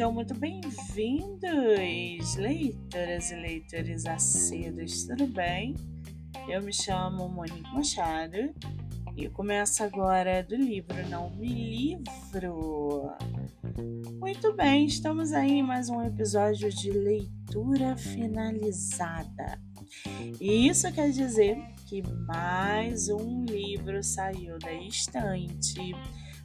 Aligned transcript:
Sejam 0.00 0.14
muito 0.14 0.34
bem-vindos, 0.34 2.34
leitoras 2.36 3.30
e 3.30 3.34
leitores 3.34 4.06
acedos, 4.06 5.04
tudo 5.04 5.26
bem? 5.26 5.74
Eu 6.48 6.62
me 6.62 6.72
chamo 6.72 7.28
Monique 7.28 7.70
Machado 7.74 8.54
e 9.14 9.28
começo 9.28 9.84
agora 9.84 10.42
do 10.42 10.56
livro 10.56 11.06
Não 11.10 11.28
Me 11.36 11.52
Livro. 11.52 13.12
Muito 14.18 14.56
bem, 14.56 14.86
estamos 14.86 15.34
aí 15.34 15.58
em 15.58 15.62
mais 15.62 15.90
um 15.90 16.02
episódio 16.02 16.70
de 16.70 16.90
leitura 16.90 17.94
finalizada. 17.94 19.60
E 20.40 20.66
isso 20.66 20.90
quer 20.94 21.10
dizer 21.10 21.58
que 21.84 22.02
mais 22.26 23.10
um 23.10 23.44
livro 23.44 24.02
saiu 24.02 24.58
da 24.60 24.72
estante 24.72 25.94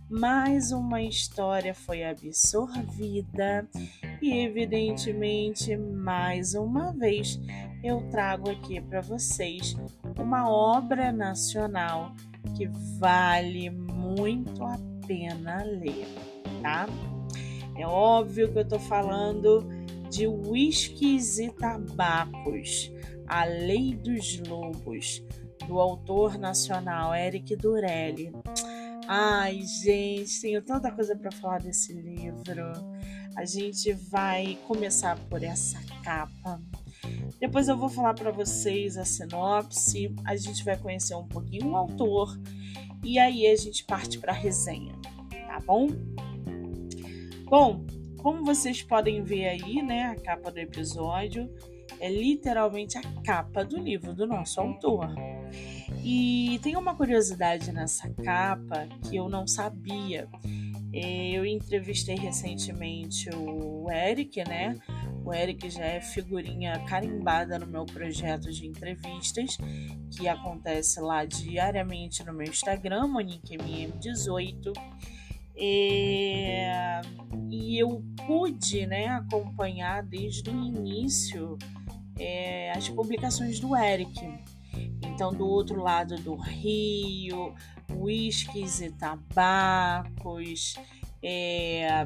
mais 0.10 0.72
uma 0.72 1.02
história 1.02 1.74
foi 1.74 2.04
absorvida 2.04 3.68
e, 4.22 4.32
evidentemente, 4.38 5.76
mais 5.76 6.54
uma 6.54 6.92
vez 6.94 7.40
eu 7.84 8.02
trago 8.10 8.50
aqui 8.50 8.80
para 8.80 9.02
vocês 9.02 9.76
uma 10.18 10.50
obra 10.50 11.12
nacional 11.12 12.14
que 12.56 12.68
vale 13.00 13.70
muito 13.70 14.64
a 14.64 14.78
pena 15.08 15.64
ler, 15.64 16.08
tá? 16.62 16.88
É 17.78 17.86
óbvio 17.86 18.52
que 18.52 18.60
eu 18.60 18.68
tô 18.68 18.80
falando 18.80 19.68
de 20.10 20.28
Whiskies 20.28 21.40
e 21.40 21.50
Tabacos, 21.50 22.92
A 23.28 23.44
Lei 23.44 23.96
dos 23.96 24.40
Lobos, 24.48 25.24
do 25.68 25.80
autor 25.80 26.38
nacional 26.38 27.14
Eric 27.14 27.56
Durelli. 27.56 28.32
Ai, 29.08 29.62
gente, 29.62 30.42
tenho 30.42 30.62
tanta 30.64 30.92
coisa 30.92 31.16
para 31.16 31.32
falar 31.32 31.60
desse 31.60 31.94
livro. 31.94 32.72
A 33.36 33.46
gente 33.46 33.94
vai 33.94 34.58
começar 34.68 35.18
por 35.30 35.44
essa 35.44 35.80
capa. 36.04 36.60
Depois 37.40 37.68
eu 37.68 37.78
vou 37.78 37.90
falar 37.90 38.16
para 38.16 38.32
vocês 38.32 38.98
a 38.98 39.06
sinopse, 39.06 40.16
a 40.26 40.36
gente 40.36 40.64
vai 40.64 40.78
conhecer 40.78 41.14
um 41.16 41.28
pouquinho 41.28 41.72
o 41.72 41.76
autor 41.76 42.40
e 43.04 43.20
aí 43.20 43.46
a 43.46 43.56
gente 43.56 43.84
parte 43.84 44.18
para 44.18 44.32
a 44.32 44.36
resenha, 44.36 44.96
tá 45.48 45.60
bom? 45.60 45.88
Bom, 47.44 47.86
como 48.18 48.44
vocês 48.44 48.82
podem 48.82 49.22
ver 49.22 49.50
aí, 49.50 49.84
né, 49.84 50.06
a 50.06 50.16
capa 50.16 50.50
do 50.50 50.58
episódio 50.58 51.48
é 52.00 52.10
literalmente 52.10 52.98
a 52.98 53.02
capa 53.24 53.64
do 53.64 53.78
livro 53.78 54.14
do 54.14 54.26
nosso 54.26 54.60
autor. 54.60 55.14
E 56.08 56.60
tem 56.62 56.76
uma 56.76 56.94
curiosidade 56.94 57.72
nessa 57.72 58.08
capa 58.24 58.88
que 59.10 59.16
eu 59.16 59.28
não 59.28 59.48
sabia. 59.48 60.30
É, 60.94 61.32
eu 61.32 61.44
entrevistei 61.44 62.16
recentemente 62.16 63.28
o 63.36 63.90
Eric, 63.90 64.48
né? 64.48 64.78
O 65.26 65.34
Eric 65.34 65.68
já 65.72 65.84
é 65.84 66.00
figurinha 66.00 66.80
carimbada 66.86 67.58
no 67.58 67.66
meu 67.66 67.88
projeto 67.88 68.52
de 68.52 68.68
entrevistas, 68.68 69.58
que 70.16 70.28
acontece 70.28 71.02
lá 71.02 71.26
diariamente 71.26 72.24
no 72.24 72.34
meu 72.34 72.48
Instagram, 72.48 73.08
MoniqueMM18. 73.08 74.74
É, 75.58 77.02
e 77.50 77.82
eu 77.82 78.04
pude 78.28 78.86
né, 78.86 79.08
acompanhar 79.08 80.04
desde 80.04 80.52
o 80.52 80.54
início 80.54 81.58
é, 82.20 82.72
as 82.74 82.88
publicações 82.90 83.60
do 83.60 83.76
Eric. 83.76 84.22
Então, 85.04 85.32
do 85.32 85.48
outro 85.48 85.82
lado 85.82 86.16
do 86.18 86.36
rio, 86.36 87.54
uísques 87.94 88.82
e 88.82 88.92
tabacos. 88.92 90.76
É... 91.24 92.06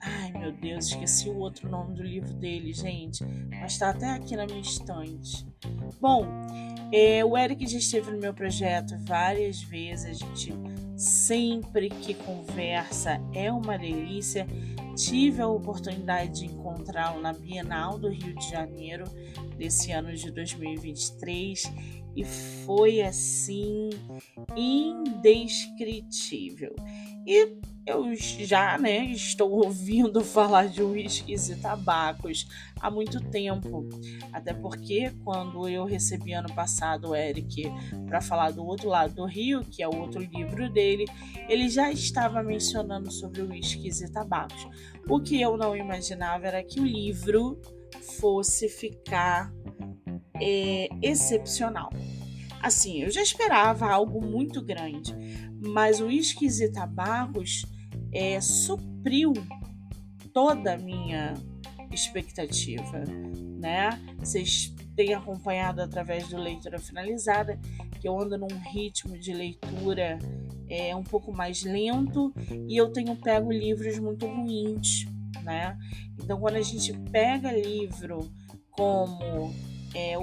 Ai, 0.00 0.32
meu 0.32 0.52
Deus, 0.52 0.86
esqueci 0.88 1.28
o 1.28 1.38
outro 1.38 1.68
nome 1.68 1.94
do 1.94 2.02
livro 2.02 2.32
dele, 2.34 2.72
gente. 2.72 3.24
Mas 3.50 3.72
está 3.72 3.90
até 3.90 4.10
aqui 4.10 4.36
na 4.36 4.46
minha 4.46 4.60
estante. 4.60 5.46
Bom, 6.00 6.26
é, 6.92 7.24
o 7.24 7.36
Eric 7.36 7.66
já 7.66 7.78
esteve 7.78 8.10
no 8.10 8.18
meu 8.18 8.34
projeto 8.34 8.94
várias 9.00 9.62
vezes. 9.62 10.06
A 10.06 10.12
gente 10.12 10.52
sempre 10.96 11.88
que 11.88 12.14
conversa 12.14 13.20
é 13.32 13.50
uma 13.50 13.76
delícia. 13.76 14.46
Tive 14.96 15.42
a 15.42 15.48
oportunidade 15.48 16.40
de 16.40 16.46
encontrá-lo 16.46 17.20
na 17.20 17.32
Bienal 17.32 17.98
do 17.98 18.08
Rio 18.08 18.36
de 18.36 18.48
Janeiro 18.48 19.04
desse 19.56 19.90
ano 19.90 20.14
de 20.14 20.30
2023 20.30 21.64
e 22.14 22.24
foi 22.64 23.02
assim 23.02 23.90
indescritível. 24.56 26.76
E 27.26 27.58
eu 27.86 28.14
já, 28.14 28.78
né, 28.78 29.04
estou 29.06 29.50
ouvindo 29.50 30.22
falar 30.24 30.68
de 30.68 30.82
uísques 30.82 31.48
e 31.48 31.56
tabacos 31.56 32.46
há 32.80 32.90
muito 32.90 33.20
tempo. 33.20 33.88
Até 34.32 34.54
porque 34.54 35.10
quando 35.22 35.68
eu 35.68 35.84
recebi 35.84 36.32
ano 36.32 36.52
passado 36.54 37.10
o 37.10 37.14
Eric 37.14 37.64
para 38.06 38.20
falar 38.20 38.52
do 38.52 38.64
outro 38.64 38.88
lado 38.88 39.14
do 39.14 39.26
rio, 39.26 39.62
que 39.64 39.82
é 39.82 39.88
o 39.88 39.96
outro 39.96 40.20
livro 40.20 40.70
dele, 40.70 41.06
ele 41.48 41.68
já 41.68 41.90
estava 41.90 42.42
mencionando 42.42 43.10
sobre 43.10 43.42
uísques 43.42 44.00
e 44.00 44.10
tabacos. 44.10 44.66
O 45.08 45.20
que 45.20 45.40
eu 45.40 45.56
não 45.56 45.76
imaginava 45.76 46.46
era 46.46 46.62
que 46.62 46.80
o 46.80 46.84
livro 46.84 47.60
fosse 48.18 48.68
ficar 48.68 49.52
é, 50.40 50.88
excepcional. 51.02 51.90
Assim, 52.62 53.02
eu 53.02 53.10
já 53.10 53.20
esperava 53.20 53.90
algo 53.90 54.22
muito 54.24 54.62
grande, 54.62 55.14
mas 55.60 56.00
o 56.00 56.06
Uísques 56.06 56.60
e 56.60 56.72
Tabacos 56.72 57.66
é, 58.14 58.40
supriu 58.40 59.32
toda 60.32 60.74
a 60.74 60.78
minha 60.78 61.34
expectativa, 61.92 63.04
né? 63.60 63.90
Vocês 64.18 64.74
têm 64.96 65.12
acompanhado 65.14 65.82
através 65.82 66.28
do 66.28 66.36
Leitura 66.36 66.78
Finalizada 66.78 67.58
que 68.00 68.08
eu 68.08 68.18
ando 68.20 68.36
num 68.36 68.58
ritmo 68.70 69.18
de 69.18 69.32
leitura 69.32 70.18
é, 70.68 70.94
um 70.94 71.02
pouco 71.02 71.32
mais 71.32 71.62
lento 71.62 72.32
e 72.68 72.76
eu 72.76 72.92
tenho 72.92 73.16
pego 73.16 73.50
livros 73.50 73.98
muito 73.98 74.26
ruins, 74.26 75.06
né? 75.42 75.78
Então, 76.22 76.38
quando 76.38 76.56
a 76.56 76.62
gente 76.62 76.92
pega 77.10 77.50
livro 77.50 78.30
como 78.70 79.54
é, 79.94 80.16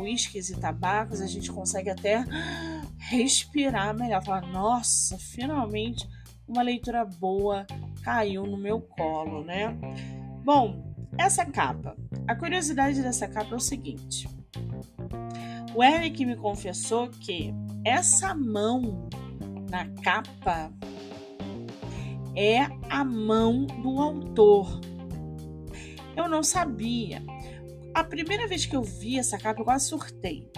e 0.49 0.59
tabacos, 0.59 1.21
a 1.21 1.27
gente 1.27 1.51
consegue 1.51 1.89
até 1.89 2.23
respirar 3.09 3.97
melhor. 3.97 4.23
Falar, 4.23 4.45
nossa, 4.47 5.17
finalmente 5.17 6.07
uma 6.51 6.61
leitura 6.61 7.05
boa 7.05 7.65
caiu 8.03 8.45
no 8.45 8.57
meu 8.57 8.81
colo, 8.81 9.43
né? 9.43 9.75
Bom, 10.43 10.93
essa 11.17 11.45
capa. 11.45 11.95
A 12.27 12.35
curiosidade 12.35 13.01
dessa 13.01 13.27
capa 13.27 13.53
é 13.53 13.55
o 13.55 13.59
seguinte. 13.59 14.27
O 15.73 15.81
Eric 15.81 16.25
me 16.25 16.35
confessou 16.35 17.09
que 17.09 17.53
essa 17.85 18.35
mão 18.35 19.07
na 19.69 19.87
capa 20.01 20.71
é 22.35 22.63
a 22.89 23.05
mão 23.05 23.65
do 23.65 24.01
autor. 24.01 24.81
Eu 26.15 26.27
não 26.27 26.43
sabia. 26.43 27.23
A 27.93 28.03
primeira 28.03 28.45
vez 28.47 28.65
que 28.65 28.75
eu 28.75 28.83
vi 28.83 29.17
essa 29.17 29.37
capa, 29.37 29.61
eu 29.61 29.65
quase 29.65 29.87
surtei. 29.87 30.51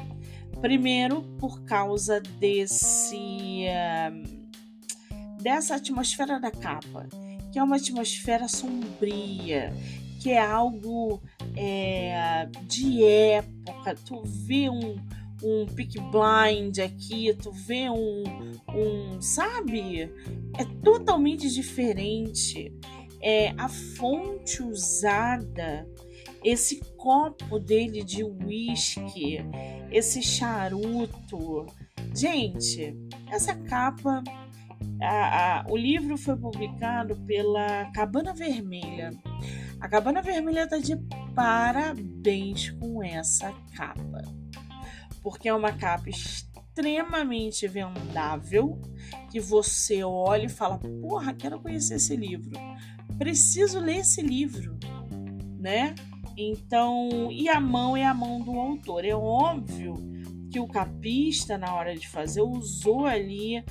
Primeiro, 0.60 1.22
por 1.38 1.64
causa 1.66 2.20
desse. 2.20 3.66
Uh, 3.68 4.43
dessa 5.44 5.76
atmosfera 5.76 6.40
da 6.40 6.50
capa, 6.50 7.08
que 7.52 7.60
é 7.60 7.64
uma 7.64 7.76
atmosfera 7.76 8.48
sombria, 8.48 9.74
que 10.20 10.32
é 10.32 10.40
algo 10.40 11.22
é, 11.56 12.48
de 12.64 13.04
época. 13.04 13.96
Tu 14.06 14.24
vê 14.24 14.70
um, 14.70 14.96
um 15.44 15.66
pick 15.66 16.00
blind 16.00 16.80
aqui, 16.80 17.36
tu 17.42 17.52
vê 17.52 17.90
um, 17.90 18.24
um, 18.74 19.22
sabe? 19.22 20.10
É 20.58 20.64
totalmente 20.82 21.50
diferente. 21.50 22.74
É 23.22 23.54
a 23.58 23.70
fonte 23.70 24.62
usada 24.64 25.88
esse 26.44 26.82
copo 26.98 27.58
dele 27.58 28.04
de 28.04 28.24
uísque, 28.24 29.40
esse 29.92 30.22
charuto. 30.22 31.66
Gente, 32.14 32.96
essa 33.32 33.56
capa. 33.56 34.24
A, 35.02 35.60
a, 35.60 35.66
o 35.70 35.76
livro 35.76 36.18
foi 36.18 36.36
publicado 36.36 37.16
pela 37.26 37.92
Cabana 37.92 38.34
Vermelha. 38.34 39.12
A 39.80 39.88
Cabana 39.88 40.22
Vermelha 40.22 40.64
está 40.64 40.78
de 40.78 40.96
parabéns 41.36 42.70
com 42.72 43.04
essa 43.04 43.52
capa, 43.76 44.22
porque 45.22 45.50
é 45.50 45.54
uma 45.54 45.74
capa 45.74 46.10
extremamente 46.10 47.68
vendável 47.68 48.82
que 49.30 49.40
você 49.40 50.04
olha 50.04 50.46
e 50.46 50.50
fala: 50.50 50.78
Porra, 50.78 51.34
quero 51.34 51.60
conhecer 51.60 51.96
esse 51.96 52.16
livro, 52.16 52.52
preciso 53.18 53.80
ler 53.80 53.98
esse 53.98 54.22
livro, 54.22 54.78
né? 55.60 55.96
Então, 56.38 57.30
e 57.32 57.48
a 57.50 57.60
mão 57.60 57.96
é 57.96 58.06
a 58.06 58.14
mão 58.14 58.40
do 58.42 58.58
autor. 58.60 59.06
É 59.06 59.14
óbvio 59.14 59.96
que 60.52 60.60
o 60.60 60.68
capista, 60.68 61.58
na 61.58 61.74
hora 61.74 61.96
de 61.96 62.08
fazer, 62.08 62.42
usou 62.42 63.06
ali 63.06 63.64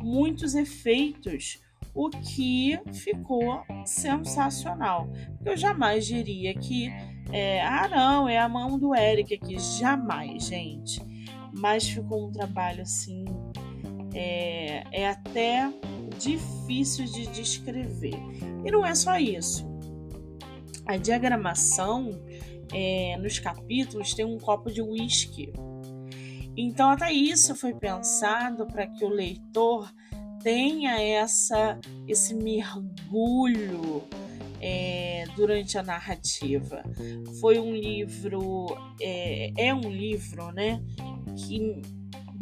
muitos 0.00 0.54
efeitos 0.54 1.60
o 1.94 2.08
que 2.10 2.78
ficou 2.92 3.62
sensacional. 3.84 5.08
Eu 5.44 5.56
jamais 5.56 6.06
diria 6.06 6.54
que, 6.54 6.88
é, 7.32 7.62
ah, 7.62 7.88
não, 7.88 8.28
é 8.28 8.38
a 8.38 8.48
mão 8.48 8.78
do 8.78 8.94
Eric 8.94 9.34
aqui. 9.34 9.58
Jamais, 9.58 10.46
gente. 10.46 11.02
Mas 11.52 11.88
ficou 11.88 12.28
um 12.28 12.32
trabalho 12.32 12.82
assim, 12.82 13.24
é, 14.14 14.84
é 14.92 15.08
até 15.08 15.68
difícil 16.18 17.06
de 17.06 17.26
descrever. 17.26 18.14
E 18.64 18.70
não 18.70 18.86
é 18.86 18.94
só 18.94 19.18
isso. 19.18 19.68
A 20.86 20.96
diagramação 20.96 22.10
é, 22.72 23.16
nos 23.18 23.38
capítulos 23.38 24.14
tem 24.14 24.24
um 24.24 24.38
copo 24.38 24.70
de 24.70 24.80
uísque. 24.80 25.52
Então, 26.56 26.90
até 26.90 27.12
isso 27.12 27.54
foi 27.54 27.74
pensado 27.74 28.66
para 28.66 28.86
que 28.86 29.04
o 29.04 29.08
leitor 29.08 29.92
tenha 30.42 31.00
essa, 31.00 31.78
esse 32.06 32.34
mergulho 32.34 34.02
é, 34.60 35.24
durante 35.36 35.78
a 35.78 35.82
narrativa. 35.82 36.82
Foi 37.40 37.58
um 37.58 37.74
livro, 37.74 38.66
é, 39.00 39.52
é 39.56 39.74
um 39.74 39.90
livro, 39.90 40.52
né, 40.52 40.82
que 41.36 41.82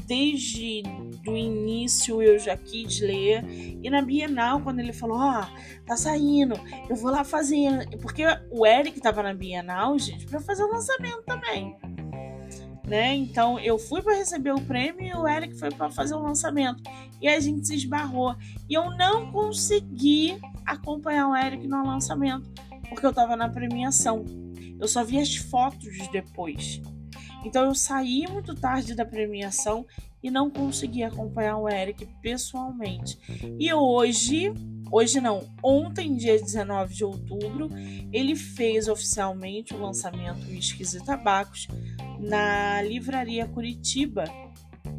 desde 0.06 0.82
do 1.22 1.36
início 1.36 2.22
eu 2.22 2.38
já 2.38 2.56
quis 2.56 3.00
ler. 3.00 3.44
E 3.82 3.90
na 3.90 4.00
Bienal, 4.00 4.60
quando 4.62 4.80
ele 4.80 4.92
falou, 4.92 5.18
ó, 5.18 5.42
oh, 5.42 5.84
tá 5.84 5.96
saindo, 5.96 6.58
eu 6.88 6.96
vou 6.96 7.10
lá 7.10 7.22
fazer. 7.22 7.88
Porque 8.00 8.24
o 8.50 8.66
Eric 8.66 9.00
tava 9.00 9.22
na 9.22 9.34
Bienal, 9.34 9.98
gente, 9.98 10.26
para 10.26 10.40
fazer 10.40 10.64
o 10.64 10.72
lançamento 10.72 11.22
também. 11.24 11.76
Né? 12.88 13.14
Então 13.14 13.58
eu 13.60 13.78
fui 13.78 14.00
para 14.00 14.16
receber 14.16 14.52
o 14.52 14.60
prêmio 14.62 15.02
e 15.02 15.14
o 15.14 15.28
Eric 15.28 15.58
foi 15.58 15.70
para 15.70 15.90
fazer 15.90 16.14
o 16.14 16.22
lançamento. 16.22 16.82
E 17.20 17.28
a 17.28 17.38
gente 17.38 17.66
se 17.66 17.74
esbarrou. 17.74 18.34
E 18.68 18.74
eu 18.74 18.90
não 18.96 19.30
consegui 19.30 20.38
acompanhar 20.64 21.28
o 21.28 21.36
Eric 21.36 21.66
no 21.68 21.84
lançamento, 21.84 22.50
porque 22.88 23.04
eu 23.04 23.12
tava 23.12 23.36
na 23.36 23.48
premiação. 23.48 24.24
Eu 24.80 24.88
só 24.88 25.04
vi 25.04 25.18
as 25.18 25.36
fotos 25.36 26.08
depois. 26.10 26.80
Então 27.44 27.64
eu 27.64 27.74
saí 27.74 28.26
muito 28.26 28.54
tarde 28.54 28.94
da 28.94 29.04
premiação 29.04 29.86
e 30.22 30.30
não 30.30 30.50
consegui 30.50 31.02
acompanhar 31.02 31.58
o 31.58 31.68
Eric 31.68 32.06
pessoalmente. 32.20 33.18
E 33.58 33.72
hoje, 33.72 34.52
hoje 34.90 35.20
não, 35.20 35.46
ontem, 35.62 36.16
dia 36.16 36.40
19 36.40 36.94
de 36.94 37.04
outubro, 37.04 37.68
ele 38.12 38.34
fez 38.34 38.88
oficialmente 38.88 39.74
o 39.74 39.80
lançamento 39.80 40.46
Whiskies 40.48 40.94
e 40.94 41.04
Tabacos 41.04 41.68
na 42.18 42.82
Livraria 42.82 43.46
Curitiba, 43.46 44.24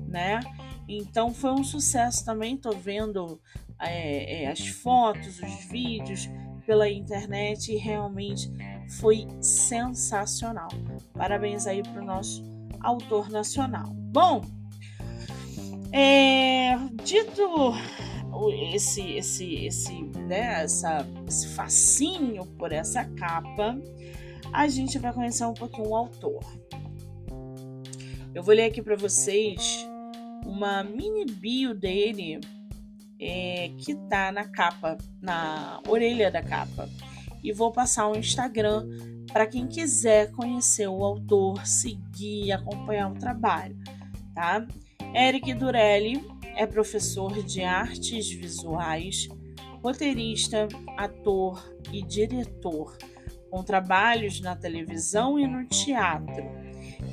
né? 0.07 0.39
Então 0.87 1.33
foi 1.33 1.51
um 1.51 1.63
sucesso 1.63 2.25
também. 2.25 2.57
Tô 2.57 2.71
vendo 2.71 3.39
é, 3.79 4.43
é, 4.43 4.47
as 4.47 4.67
fotos, 4.67 5.39
os 5.39 5.65
vídeos 5.65 6.29
pela 6.65 6.89
internet 6.89 7.71
e 7.71 7.77
realmente 7.77 8.51
foi 8.99 9.27
sensacional. 9.41 10.69
Parabéns 11.13 11.67
aí 11.67 11.83
para 11.83 12.01
o 12.01 12.05
nosso 12.05 12.43
autor 12.81 13.29
nacional. 13.29 13.89
Bom, 13.93 14.41
é, 15.91 16.75
dito 17.03 17.73
esse, 18.73 19.01
esse, 19.17 19.65
esse, 19.65 20.01
né, 20.03 20.63
essa, 20.63 21.05
esse 21.27 21.47
facinho 21.49 22.45
por 22.57 22.71
essa 22.71 23.03
capa, 23.03 23.77
a 24.53 24.67
gente 24.67 24.97
vai 24.97 25.13
conhecer 25.13 25.45
um 25.45 25.53
pouquinho 25.53 25.89
o 25.89 25.95
autor. 25.95 26.43
Eu 28.33 28.43
vou 28.43 28.53
ler 28.53 28.65
aqui 28.65 28.81
para 28.81 28.95
vocês 28.95 29.87
uma 30.45 30.83
mini 30.83 31.25
bio 31.25 31.73
dele 31.73 32.39
é, 33.19 33.71
que 33.77 33.95
tá 34.07 34.31
na 34.31 34.45
capa, 34.45 34.97
na 35.19 35.81
orelha 35.87 36.29
da 36.29 36.41
capa 36.41 36.87
e 37.43 37.51
vou 37.51 37.71
passar 37.71 38.07
o 38.07 38.15
Instagram 38.15 38.87
para 39.31 39.47
quem 39.47 39.67
quiser 39.67 40.31
conhecer 40.31 40.87
o 40.87 41.03
autor, 41.03 41.65
seguir, 41.65 42.51
acompanhar 42.51 43.11
o 43.11 43.15
trabalho, 43.15 43.75
tá? 44.33 44.65
Eric 45.13 45.53
Durelli 45.55 46.23
é 46.55 46.67
professor 46.67 47.43
de 47.43 47.63
artes 47.63 48.29
visuais, 48.29 49.27
roteirista, 49.81 50.67
ator 50.97 51.63
e 51.91 52.03
diretor, 52.03 52.95
com 53.49 53.63
trabalhos 53.63 54.39
na 54.39 54.55
televisão 54.55 55.39
e 55.39 55.47
no 55.47 55.65
teatro. 55.65 56.58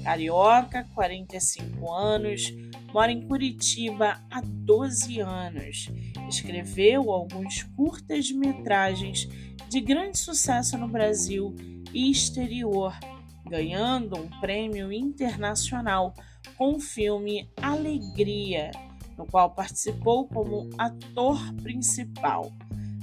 Carioca, 0.02 0.86
45 0.94 1.92
anos, 1.92 2.52
mora 2.92 3.12
em 3.12 3.26
Curitiba 3.26 4.20
há 4.30 4.40
12 4.40 5.20
anos. 5.20 5.88
Escreveu 6.28 7.10
alguns 7.10 7.62
curtas-metragens 7.76 9.28
de 9.68 9.80
grande 9.80 10.18
sucesso 10.18 10.78
no 10.78 10.88
Brasil 10.88 11.54
e 11.92 12.10
exterior, 12.10 12.96
ganhando 13.44 14.16
um 14.16 14.28
prêmio 14.40 14.92
internacional 14.92 16.14
com 16.56 16.76
o 16.76 16.80
filme 16.80 17.50
Alegria, 17.60 18.70
no 19.16 19.26
qual 19.26 19.50
participou 19.50 20.26
como 20.28 20.70
ator 20.78 21.40
principal. 21.62 22.52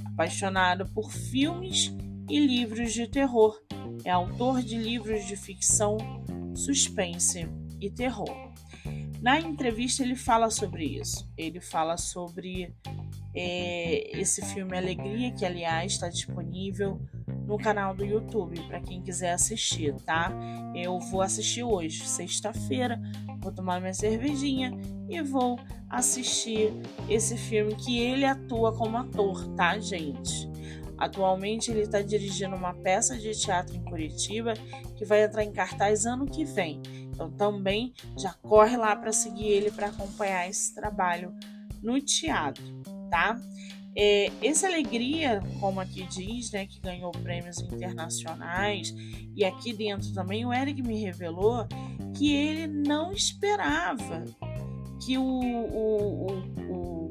Apaixonado 0.06 0.86
por 0.94 1.12
filmes 1.12 1.94
e 2.28 2.38
livros 2.38 2.92
de 2.92 3.06
terror, 3.06 3.60
é 4.04 4.10
autor 4.10 4.62
de 4.62 4.76
livros 4.76 5.26
de 5.26 5.36
ficção, 5.36 5.96
suspense 6.54 7.48
e 7.80 7.90
terror. 7.90 8.52
Na 9.20 9.40
entrevista 9.40 10.02
ele 10.02 10.14
fala 10.14 10.50
sobre 10.50 10.84
isso. 10.84 11.26
Ele 11.36 11.60
fala 11.60 11.96
sobre 11.96 12.74
é, 13.34 14.20
esse 14.20 14.44
filme 14.44 14.76
Alegria, 14.76 15.32
que 15.32 15.44
aliás 15.44 15.92
está 15.92 16.08
disponível 16.08 17.00
no 17.46 17.58
canal 17.58 17.94
do 17.94 18.04
YouTube 18.04 18.60
para 18.68 18.80
quem 18.80 19.02
quiser 19.02 19.32
assistir, 19.32 19.94
tá? 20.02 20.32
Eu 20.74 20.98
vou 20.98 21.22
assistir 21.22 21.62
hoje, 21.62 22.06
sexta-feira, 22.06 23.00
vou 23.40 23.52
tomar 23.52 23.80
minha 23.80 23.92
cervejinha 23.92 24.72
e 25.08 25.20
vou 25.22 25.58
assistir 25.88 26.72
esse 27.08 27.36
filme 27.36 27.74
que 27.74 27.98
ele 27.98 28.24
atua 28.24 28.74
como 28.76 28.96
ator, 28.96 29.46
tá, 29.54 29.78
gente? 29.78 30.53
Atualmente 30.98 31.70
ele 31.70 31.82
está 31.82 32.00
dirigindo 32.00 32.54
uma 32.54 32.74
peça 32.74 33.16
de 33.18 33.32
teatro 33.32 33.76
em 33.76 33.84
Curitiba 33.84 34.54
que 34.96 35.04
vai 35.04 35.24
entrar 35.24 35.44
em 35.44 35.52
cartaz 35.52 36.06
ano 36.06 36.26
que 36.26 36.44
vem. 36.44 36.80
Então 37.12 37.30
também 37.30 37.92
já 38.18 38.32
corre 38.34 38.76
lá 38.76 38.94
para 38.96 39.12
seguir 39.12 39.46
ele 39.46 39.70
para 39.70 39.88
acompanhar 39.88 40.48
esse 40.48 40.74
trabalho 40.74 41.34
no 41.82 42.00
teatro 42.00 42.62
tá? 43.14 43.40
É, 43.96 44.32
essa 44.42 44.66
alegria, 44.66 45.40
como 45.60 45.80
aqui 45.80 46.02
diz, 46.08 46.50
né, 46.50 46.66
que 46.66 46.80
ganhou 46.80 47.12
prêmios 47.12 47.60
internacionais, 47.60 48.92
e 49.36 49.44
aqui 49.44 49.72
dentro 49.72 50.12
também 50.12 50.44
o 50.44 50.52
Eric 50.52 50.82
me 50.82 51.00
revelou 51.00 51.64
que 52.16 52.34
ele 52.34 52.66
não 52.66 53.12
esperava 53.12 54.24
que 55.00 55.18
o, 55.18 55.22
o, 55.22 56.26
o, 56.70 57.10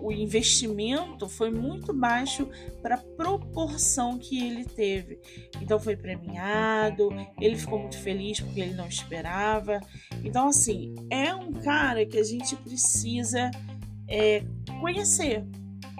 o 0.00 0.12
investimento 0.12 1.28
foi 1.28 1.50
muito 1.50 1.92
baixo 1.92 2.48
para 2.82 2.96
a 2.96 2.98
proporção 2.98 4.18
que 4.18 4.42
ele 4.42 4.64
teve. 4.64 5.18
Então 5.60 5.78
foi 5.78 5.96
premiado, 5.96 7.08
ele 7.40 7.56
ficou 7.56 7.78
muito 7.78 7.98
feliz 7.98 8.40
porque 8.40 8.60
ele 8.60 8.74
não 8.74 8.86
esperava. 8.86 9.80
Então, 10.22 10.48
assim, 10.48 10.94
é 11.10 11.34
um 11.34 11.52
cara 11.52 12.06
que 12.06 12.18
a 12.18 12.24
gente 12.24 12.56
precisa 12.56 13.50
é, 14.08 14.42
conhecer, 14.80 15.44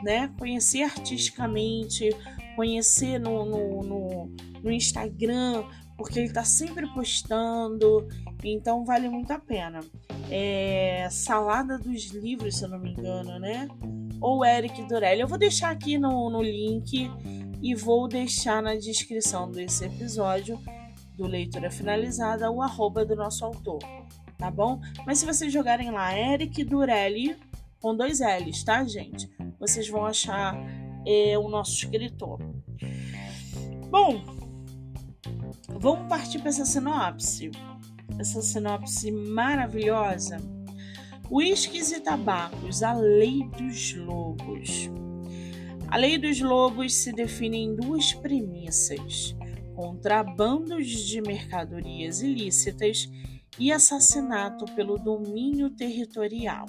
né? 0.02 0.32
Conhecer 0.38 0.82
artisticamente, 0.82 2.10
conhecer 2.56 3.18
no, 3.18 3.44
no, 3.44 3.82
no, 3.82 4.36
no 4.62 4.72
Instagram, 4.72 5.64
porque 5.96 6.18
ele 6.18 6.28
está 6.28 6.44
sempre 6.44 6.86
postando, 6.92 8.08
então 8.42 8.84
vale 8.84 9.08
muito 9.08 9.32
a 9.32 9.38
pena. 9.38 9.80
É, 10.30 11.08
Salada 11.10 11.78
dos 11.78 12.06
Livros, 12.06 12.56
se 12.58 12.64
eu 12.64 12.68
não 12.68 12.78
me 12.78 12.92
engano, 12.92 13.38
né? 13.38 13.68
Ou 14.20 14.44
Eric 14.44 14.82
Dorelli. 14.88 15.20
Eu 15.20 15.28
vou 15.28 15.38
deixar 15.38 15.70
aqui 15.70 15.98
no, 15.98 16.30
no 16.30 16.42
link 16.42 17.10
e 17.62 17.74
vou 17.74 18.08
deixar 18.08 18.62
na 18.62 18.74
descrição 18.74 19.50
desse 19.50 19.84
episódio 19.84 20.58
do 21.16 21.26
Leitura 21.26 21.70
Finalizada 21.70 22.50
o 22.50 22.60
arroba 22.60 23.04
do 23.04 23.14
nosso 23.14 23.44
autor, 23.44 23.78
tá 24.36 24.50
bom? 24.50 24.80
Mas 25.06 25.18
se 25.18 25.26
vocês 25.26 25.52
jogarem 25.52 25.90
lá 25.90 26.16
Eric 26.18 26.64
Durelli 26.64 27.36
com 27.80 27.94
dois 27.94 28.20
L's, 28.20 28.64
tá, 28.64 28.84
gente? 28.84 29.30
Vocês 29.60 29.88
vão 29.88 30.04
achar 30.04 30.56
é, 31.06 31.38
o 31.38 31.48
nosso 31.48 31.72
escritor. 31.72 32.40
Bom, 33.90 34.22
vamos 35.68 36.08
partir 36.08 36.38
para 36.38 36.48
essa 36.48 36.64
sinopse. 36.64 37.50
Essa 38.18 38.42
sinopse 38.42 39.10
maravilhosa. 39.10 40.38
Whiskies 41.30 41.90
e 41.90 42.00
tabacos, 42.00 42.82
a 42.82 42.92
lei 42.92 43.48
dos 43.56 43.94
lobos. 43.94 44.90
A 45.88 45.96
lei 45.96 46.18
dos 46.18 46.40
lobos 46.40 46.94
se 46.94 47.12
define 47.12 47.58
em 47.58 47.76
duas 47.76 48.12
premissas: 48.12 49.34
contrabandos 49.74 50.86
de 50.86 51.20
mercadorias 51.22 52.20
ilícitas 52.20 53.08
e 53.58 53.72
assassinato 53.72 54.64
pelo 54.74 54.98
domínio 54.98 55.70
territorial. 55.70 56.66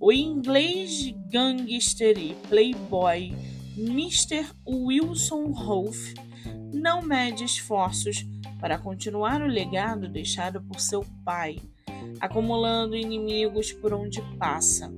o 0.00 0.12
inglês 0.12 1.12
gangster 1.28 2.16
e 2.16 2.34
playboy 2.48 3.34
Mr. 3.76 4.46
Wilson 4.66 5.50
Rolfe 5.50 6.14
não 6.72 7.02
mede 7.02 7.44
esforços 7.44 8.26
para 8.60 8.78
continuar 8.78 9.40
o 9.40 9.46
legado 9.46 10.08
deixado 10.08 10.60
por 10.62 10.80
seu 10.80 11.04
pai, 11.24 11.58
acumulando 12.20 12.96
inimigos 12.96 13.72
por 13.72 13.92
onde 13.92 14.20
passa. 14.36 14.92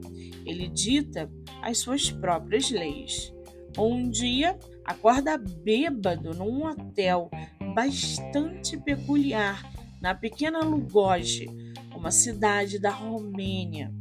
Ele 0.45 0.69
dita 0.69 1.31
as 1.63 1.79
suas 1.79 2.11
próprias 2.11 2.71
leis. 2.71 3.33
Um 3.79 4.09
dia, 4.11 4.59
acorda 4.85 5.39
bêbado 5.39 6.35
num 6.35 6.67
hotel 6.67 7.31
bastante 7.75 8.77
peculiar 8.79 9.63
na 10.01 10.15
pequena 10.15 10.61
Lugoje, 10.61 11.47
uma 11.95 12.11
cidade 12.11 12.79
da 12.79 12.91
Romênia. 12.91 13.95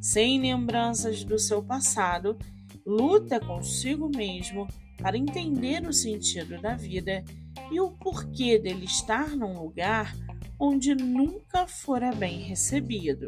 Sem 0.00 0.40
lembranças 0.40 1.22
do 1.22 1.38
seu 1.38 1.62
passado, 1.62 2.36
luta 2.84 3.38
consigo 3.38 4.08
mesmo 4.08 4.66
para 5.02 5.18
entender 5.18 5.84
o 5.86 5.92
sentido 5.92 6.60
da 6.60 6.74
vida 6.74 7.24
e 7.70 7.80
o 7.80 7.90
porquê 7.90 8.58
dele 8.58 8.84
estar 8.84 9.36
num 9.36 9.60
lugar 9.60 10.16
onde 10.58 10.94
nunca 10.94 11.66
fora 11.66 12.12
bem 12.12 12.38
recebido. 12.38 13.26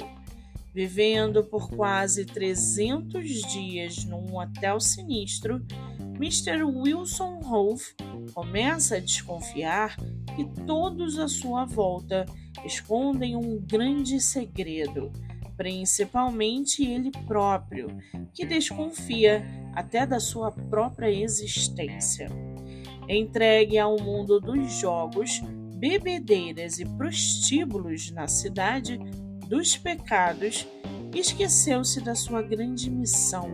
Vivendo 0.72 1.44
por 1.44 1.70
quase 1.70 2.24
300 2.24 3.42
dias 3.52 4.04
num 4.04 4.36
hotel 4.36 4.80
sinistro, 4.80 5.64
Mr. 6.14 6.62
Wilson 6.64 7.40
Rolfe 7.40 7.94
começa 8.32 8.96
a 8.96 9.00
desconfiar 9.00 9.96
que 10.34 10.44
todos 10.64 11.18
à 11.18 11.28
sua 11.28 11.64
volta 11.64 12.24
escondem 12.64 13.36
um 13.36 13.60
grande 13.60 14.20
segredo, 14.20 15.12
principalmente 15.56 16.84
ele 16.84 17.10
próprio, 17.26 17.88
que 18.32 18.44
desconfia 18.44 19.44
até 19.74 20.06
da 20.06 20.20
sua 20.20 20.50
própria 20.50 21.10
existência. 21.10 22.28
Entregue 23.08 23.78
ao 23.78 23.98
mundo 24.00 24.40
dos 24.40 24.72
jogos, 24.72 25.40
bebedeiras 25.76 26.78
e 26.78 26.84
prostíbulos 26.84 28.10
na 28.10 28.26
cidade 28.26 28.98
dos 29.48 29.76
pecados, 29.76 30.66
esqueceu-se 31.14 32.00
da 32.00 32.14
sua 32.14 32.42
grande 32.42 32.90
missão: 32.90 33.48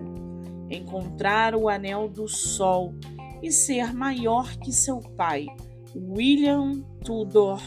encontrar 0.71 1.55
o 1.55 1.69
anel 1.69 2.09
do 2.09 2.29
sol 2.29 2.95
e 3.43 3.51
ser 3.51 3.93
maior 3.93 4.57
que 4.59 4.73
seu 4.73 5.01
pai, 5.01 5.47
William 5.95 6.83
Tudor 7.05 7.61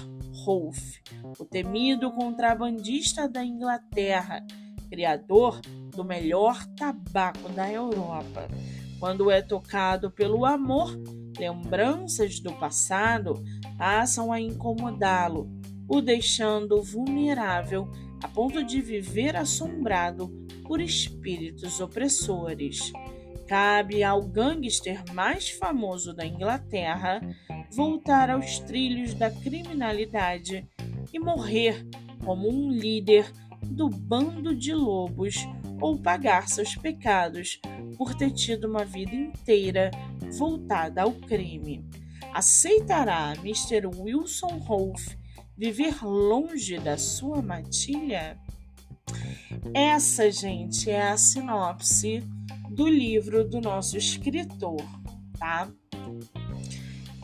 Rolfe, 0.45 1.01
o 1.39 1.45
temido 1.45 2.11
contrabandista 2.11 3.27
da 3.27 3.43
Inglaterra, 3.43 4.45
criador 4.89 5.59
do 5.91 6.03
melhor 6.03 6.65
tabaco 6.75 7.49
da 7.49 7.71
Europa. 7.71 8.47
Quando 8.99 9.31
é 9.31 9.41
tocado 9.41 10.11
pelo 10.11 10.45
amor, 10.45 10.97
lembranças 11.37 12.39
do 12.39 12.53
passado 12.53 13.43
passam 13.77 14.31
a 14.31 14.39
incomodá-lo, 14.39 15.49
o 15.87 16.01
deixando 16.01 16.81
vulnerável 16.81 17.89
a 18.23 18.27
ponto 18.27 18.63
de 18.63 18.81
viver 18.81 19.35
assombrado 19.35 20.29
por 20.65 20.79
espíritos 20.79 21.81
opressores. 21.81 22.91
Cabe 23.47 24.03
ao 24.03 24.21
gangster 24.21 25.03
mais 25.13 25.49
famoso 25.49 26.13
da 26.13 26.25
Inglaterra 26.25 27.19
voltar 27.75 28.29
aos 28.29 28.59
trilhos 28.59 29.13
da 29.13 29.29
criminalidade 29.29 30.65
e 31.13 31.19
morrer 31.19 31.87
como 32.25 32.49
um 32.49 32.71
líder 32.71 33.31
do 33.61 33.87
bando 33.87 34.55
de 34.55 34.73
lobos 34.73 35.47
ou 35.79 35.97
pagar 35.97 36.49
seus 36.49 36.75
pecados 36.75 37.61
por 37.97 38.15
ter 38.15 38.31
tido 38.31 38.67
uma 38.67 38.83
vida 38.83 39.15
inteira 39.15 39.91
voltada 40.37 41.03
ao 41.03 41.13
crime. 41.13 41.85
Aceitará 42.33 43.33
Mr. 43.43 43.85
Wilson 43.85 44.57
Rolfe 44.57 45.17
viver 45.55 46.03
longe 46.03 46.79
da 46.79 46.97
sua 46.97 47.41
matilha? 47.41 48.39
Essa, 49.73 50.31
gente, 50.31 50.89
é 50.89 51.09
a 51.09 51.17
sinopse 51.17 52.23
do 52.69 52.87
livro 52.87 53.47
do 53.47 53.61
nosso 53.61 53.97
escritor, 53.97 54.81
tá? 55.37 55.69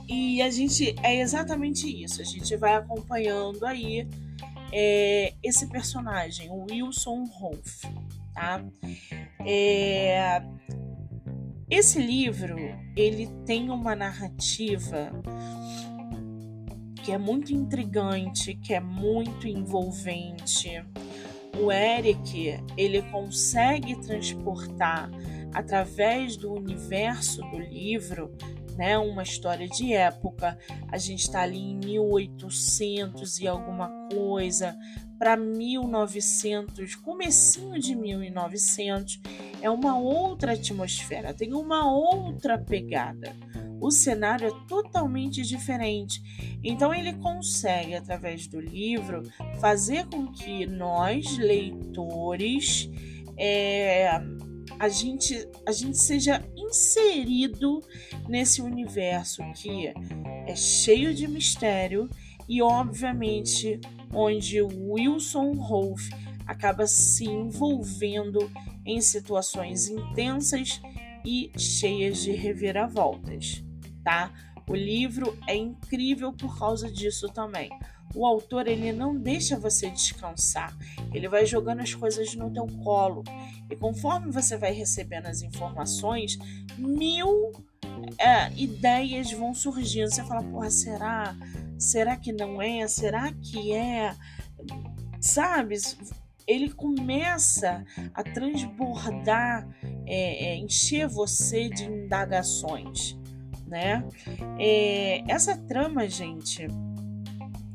E 0.10 0.42
a 0.42 0.50
gente 0.50 0.96
é 1.04 1.20
exatamente 1.20 1.88
isso. 1.88 2.20
A 2.20 2.26
gente 2.26 2.58
vai 2.58 2.74
acompanhando 2.74 3.64
aí 3.64 4.08
é, 4.74 5.36
esse 5.44 5.70
personagem, 5.70 6.50
o 6.50 6.66
Wilson 6.70 7.26
Rolfe, 7.26 7.88
tá? 8.34 8.66
É, 9.46 10.42
esse 11.70 12.00
livro 12.00 12.58
ele 12.96 13.28
tem 13.46 13.70
uma 13.70 13.96
narrativa 13.96 15.12
que 17.04 17.12
é 17.12 17.18
muito 17.20 17.54
intrigante, 17.54 18.56
que 18.56 18.74
é 18.74 18.80
muito 18.80 19.48
envolvente. 19.48 20.84
O 21.62 21.72
Eric 21.72 22.60
ele 22.76 23.04
consegue 23.04 23.96
transportar 24.02 25.12
através 25.54 26.36
do 26.36 26.52
universo 26.52 27.42
do 27.52 27.60
livro 27.60 28.36
né, 28.80 28.98
uma 28.98 29.24
história 29.24 29.68
de 29.68 29.94
época. 29.94 30.58
A 30.88 30.98
gente 30.98 31.24
está 31.24 31.42
ali 31.42 31.60
em 31.60 31.76
1800 31.76 33.40
e 33.40 33.48
alguma 33.48 33.90
coisa 34.10 34.74
para 35.20 35.36
1900, 35.36 36.96
comecinho 36.96 37.78
de 37.78 37.94
1900, 37.94 39.20
é 39.62 39.70
uma 39.70 40.00
outra 40.00 40.54
atmosfera, 40.54 41.34
tem 41.34 41.54
uma 41.54 41.92
outra 41.92 42.58
pegada. 42.58 43.36
O 43.82 43.92
cenário 43.92 44.48
é 44.48 44.68
totalmente 44.68 45.42
diferente. 45.42 46.22
Então 46.64 46.94
ele 46.94 47.12
consegue 47.16 47.96
através 47.96 48.48
do 48.48 48.62
livro 48.62 49.24
fazer 49.60 50.06
com 50.06 50.32
que 50.32 50.66
nós 50.66 51.38
leitores 51.38 52.90
é, 53.38 54.22
a 54.80 54.88
gente, 54.88 55.48
a 55.66 55.72
gente 55.74 55.98
seja 55.98 56.42
inserido 56.56 57.84
nesse 58.30 58.62
universo 58.62 59.44
que 59.54 59.88
é 60.48 60.56
cheio 60.56 61.14
de 61.14 61.28
mistério 61.28 62.10
e, 62.48 62.62
obviamente, 62.62 63.80
onde 64.14 64.62
o 64.62 64.94
Wilson 64.94 65.52
Rolfe 65.54 66.10
acaba 66.48 66.88
se 66.88 67.26
envolvendo 67.26 68.50
em 68.86 69.02
situações 69.02 69.90
intensas 69.90 70.82
e 71.26 71.52
cheias 71.58 72.24
de 72.24 72.32
reviravoltas, 72.32 73.64
tá? 74.04 74.32
O 74.68 74.74
livro 74.74 75.38
é 75.46 75.56
incrível 75.56 76.32
por 76.32 76.58
causa 76.58 76.90
disso 76.90 77.28
também 77.30 77.70
o 78.14 78.26
autor 78.26 78.68
ele 78.68 78.92
não 78.92 79.16
deixa 79.16 79.58
você 79.58 79.90
descansar. 79.90 80.76
Ele 81.14 81.28
vai 81.28 81.46
jogando 81.46 81.82
as 81.82 81.94
coisas 81.94 82.34
no 82.36 82.52
teu 82.52 82.68
colo. 82.84 83.24
E 83.70 83.76
conforme 83.76 84.32
você 84.32 84.58
vai 84.58 84.72
recebendo 84.72 85.28
as 85.28 85.42
informações, 85.42 86.38
mil 86.78 87.52
é, 88.18 88.52
ideias 88.54 89.32
vão 89.32 89.54
surgindo. 89.54 90.10
Você 90.10 90.24
fala, 90.24 90.44
porra, 90.44 90.70
será? 90.70 91.36
Será 91.78 92.16
que 92.16 92.32
não 92.32 92.62
é? 92.62 92.88
Será 92.88 93.32
que 93.32 93.74
é? 93.74 94.16
Sabe? 95.20 95.76
Ele 96.48 96.70
começa 96.70 97.86
a 98.14 98.24
transbordar, 98.24 99.68
é, 100.08 100.48
é, 100.48 100.56
encher 100.56 101.08
você 101.08 101.70
de 101.70 101.86
indagações, 101.86 103.16
né? 103.68 104.04
É, 104.58 105.22
essa 105.32 105.56
trama, 105.56 106.10
gente, 106.10 106.68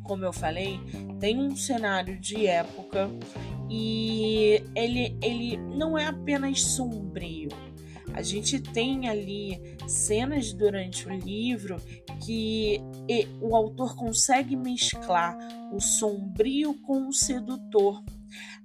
como 0.04 0.24
eu 0.24 0.32
falei, 0.32 0.78
tem 1.18 1.40
um 1.40 1.56
cenário 1.56 2.20
de 2.20 2.46
época 2.46 3.10
e 3.68 4.62
ele, 4.74 5.16
ele 5.20 5.56
não 5.56 5.98
é 5.98 6.06
apenas 6.06 6.62
sombrio. 6.62 7.48
A 8.12 8.22
gente 8.22 8.60
tem 8.60 9.08
ali 9.08 9.60
cenas 9.88 10.52
durante 10.52 11.08
o 11.08 11.10
livro 11.10 11.80
que 12.24 12.80
o 13.40 13.56
autor 13.56 13.96
consegue 13.96 14.54
mesclar 14.54 15.36
o 15.72 15.80
sombrio 15.80 16.74
com 16.82 17.08
o 17.08 17.12
sedutor, 17.12 18.04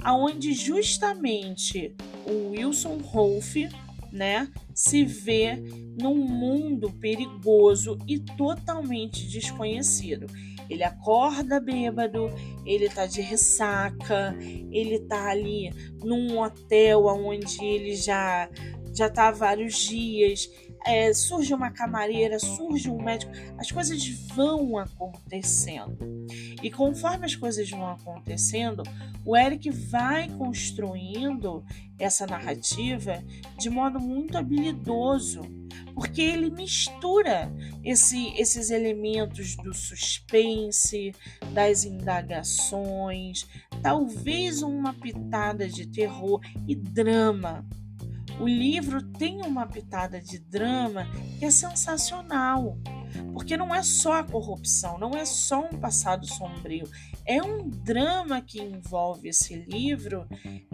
aonde 0.04 0.54
justamente 0.54 1.96
o 2.28 2.52
Wilson 2.52 2.98
Rolfe, 2.98 3.70
né, 4.12 4.50
se 4.74 5.04
vê 5.04 5.56
num 6.00 6.16
mundo 6.16 6.92
perigoso 6.92 7.98
e 8.08 8.20
totalmente 8.20 9.28
desconhecido. 9.28 10.28
Ele 10.70 10.84
acorda 10.84 11.60
bêbado, 11.60 12.30
ele 12.66 12.90
tá 12.90 13.08
de 13.08 13.22
ressaca, 13.22 14.36
ele 14.72 15.00
tá 15.00 15.30
ali 15.30 15.72
num 16.04 16.40
hotel 16.40 17.06
onde 17.06 17.64
ele 17.64 17.96
já 17.96 18.50
já 18.94 19.10
tá 19.10 19.30
há 19.30 19.32
vários 19.32 19.76
dias. 19.76 20.50
É, 20.86 21.14
surge 21.14 21.54
uma 21.54 21.72
camareira, 21.72 22.40
surge 22.40 22.90
um 22.90 23.02
médico, 23.02 23.32
as 23.58 23.72
coisas 23.72 24.06
vão 24.34 24.78
acontecendo. 24.78 25.98
E 26.62 26.70
conforme 26.72 27.26
as 27.26 27.36
coisas 27.36 27.70
vão 27.70 27.88
acontecendo, 27.88 28.84
o 29.26 29.36
Eric 29.36 29.70
vai 29.70 30.30
construindo 30.30 31.64
essa 31.98 32.26
narrativa 32.26 33.24
de 33.58 33.70
modo 33.70 34.00
muito 34.00 34.38
habilidoso, 34.38 35.42
porque 35.94 36.22
ele 36.22 36.50
mistura 36.50 37.52
esse, 37.84 38.34
esses 38.38 38.70
elementos 38.70 39.56
do 39.58 39.74
suspense, 39.74 41.14
das 41.54 41.84
indagações, 41.84 43.48
talvez 43.82 44.62
uma 44.62 44.94
pitada 44.94 45.68
de 45.68 45.86
terror 45.88 46.42
e 46.68 46.76
drama. 46.76 47.66
O 48.40 48.48
livro 48.48 49.02
tem 49.02 49.42
uma 49.42 49.68
pitada 49.68 50.22
de 50.22 50.40
drama 50.40 51.06
que 51.38 51.46
é 51.46 51.52
sensacional, 51.52 52.78
porque 53.34 53.58
não 53.58 53.74
é 53.74 53.84
só 53.84 54.20
a 54.20 54.24
corrupção, 54.24 54.98
não 54.98 55.12
é 55.12 55.26
só 55.26 55.66
um 55.66 55.78
passado 55.78 56.26
sombrio, 56.26 56.90
é 57.26 57.42
um 57.44 57.68
drama 57.70 58.42
que 58.42 58.62
envolve 58.62 59.28
esse 59.30 59.56
livro 59.56 60.26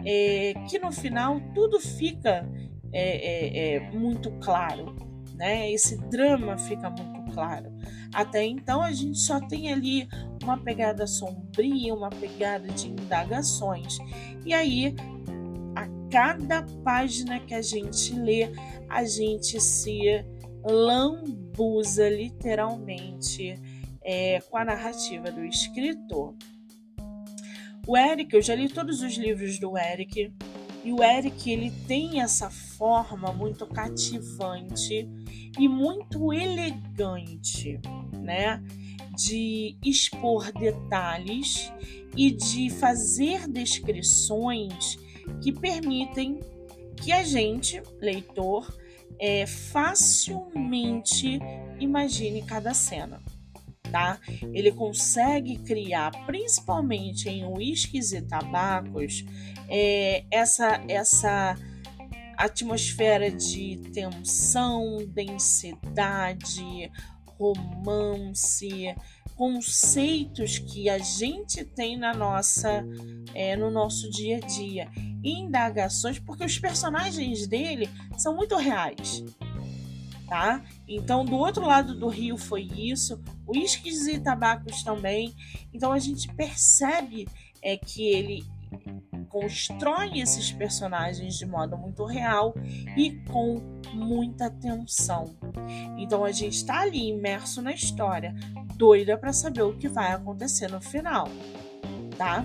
é, 0.04 0.54
que 0.68 0.78
no 0.78 0.92
final 0.92 1.40
tudo 1.54 1.80
fica 1.80 2.48
é, 2.92 3.74
é, 3.74 3.74
é 3.74 3.90
muito 3.90 4.30
claro, 4.40 4.94
né? 5.34 5.70
Esse 5.70 5.96
drama 6.08 6.56
fica 6.56 6.88
muito 6.88 7.32
claro. 7.32 7.70
Até 8.14 8.44
então 8.44 8.80
a 8.80 8.92
gente 8.92 9.18
só 9.18 9.40
tem 9.40 9.72
ali 9.72 10.08
uma 10.42 10.56
pegada 10.56 11.06
sombria, 11.06 11.94
uma 11.94 12.10
pegada 12.10 12.68
de 12.68 12.88
indagações. 12.88 13.98
E 14.44 14.54
aí 14.54 14.94
cada 16.10 16.62
página 16.84 17.40
que 17.40 17.54
a 17.54 17.62
gente 17.62 18.14
lê, 18.14 18.50
a 18.88 19.04
gente 19.04 19.60
se 19.60 20.24
lambuza 20.64 22.08
literalmente 22.08 23.54
é, 24.02 24.40
com 24.40 24.56
a 24.56 24.64
narrativa 24.64 25.30
do 25.30 25.44
escritor. 25.44 26.34
O 27.86 27.96
Eric, 27.96 28.34
eu 28.34 28.42
já 28.42 28.54
li 28.54 28.68
todos 28.68 29.00
os 29.00 29.16
livros 29.16 29.58
do 29.58 29.78
Eric, 29.78 30.32
e 30.84 30.92
o 30.92 31.02
Eric 31.02 31.50
ele 31.50 31.72
tem 31.88 32.20
essa 32.20 32.48
forma 32.48 33.32
muito 33.32 33.66
cativante 33.66 35.08
e 35.58 35.68
muito 35.68 36.32
elegante, 36.32 37.80
né? 38.12 38.62
De 39.16 39.76
expor 39.84 40.52
detalhes 40.52 41.72
e 42.16 42.30
de 42.30 42.70
fazer 42.70 43.48
descrições 43.48 44.96
que 45.42 45.52
permitem 45.52 46.40
que 46.96 47.12
a 47.12 47.22
gente, 47.22 47.82
leitor, 48.00 48.74
é, 49.18 49.46
facilmente 49.46 51.38
imagine 51.78 52.42
cada 52.42 52.74
cena. 52.74 53.20
Tá? 53.90 54.18
Ele 54.52 54.72
consegue 54.72 55.58
criar, 55.58 56.10
principalmente 56.26 57.28
em 57.28 57.46
uísques 57.46 58.12
e 58.12 58.20
tabacos, 58.20 59.24
é, 59.68 60.24
essa, 60.30 60.82
essa 60.88 61.56
atmosfera 62.36 63.30
de 63.30 63.76
tensão, 63.92 64.98
densidade, 65.08 66.90
romance, 67.38 68.94
conceitos 69.36 70.58
que 70.58 70.88
a 70.88 70.98
gente 70.98 71.64
tem 71.64 71.96
na 71.96 72.14
nossa, 72.14 72.84
é, 73.34 73.54
no 73.54 73.70
nosso 73.70 74.10
dia 74.10 74.38
a 74.38 74.40
dia 74.40 74.88
indagações, 75.22 76.18
porque 76.18 76.44
os 76.44 76.58
personagens 76.58 77.46
dele 77.46 77.88
são 78.16 78.34
muito 78.34 78.56
reais. 78.56 79.24
Tá? 80.26 80.64
Então, 80.88 81.24
do 81.24 81.36
outro 81.36 81.64
lado 81.64 81.94
do 81.94 82.08
rio 82.08 82.36
foi 82.36 82.62
isso, 82.62 83.20
uísques 83.46 84.08
e 84.08 84.18
tabacos 84.18 84.82
também. 84.82 85.32
Então, 85.72 85.92
a 85.92 85.98
gente 85.98 86.32
percebe 86.34 87.28
é 87.62 87.76
que 87.76 88.06
ele 88.06 88.44
constrói 89.36 90.18
esses 90.18 90.50
personagens 90.50 91.34
de 91.36 91.44
modo 91.44 91.76
muito 91.76 92.06
real 92.06 92.54
e 92.96 93.10
com 93.30 93.60
muita 93.92 94.48
tensão. 94.48 95.36
Então, 95.98 96.24
a 96.24 96.32
gente 96.32 96.54
está 96.54 96.80
ali 96.80 97.10
imerso 97.10 97.60
na 97.60 97.72
história, 97.72 98.34
doida 98.76 99.18
para 99.18 99.34
saber 99.34 99.60
o 99.60 99.76
que 99.76 99.88
vai 99.88 100.12
acontecer 100.12 100.70
no 100.70 100.80
final, 100.80 101.28
tá? 102.16 102.42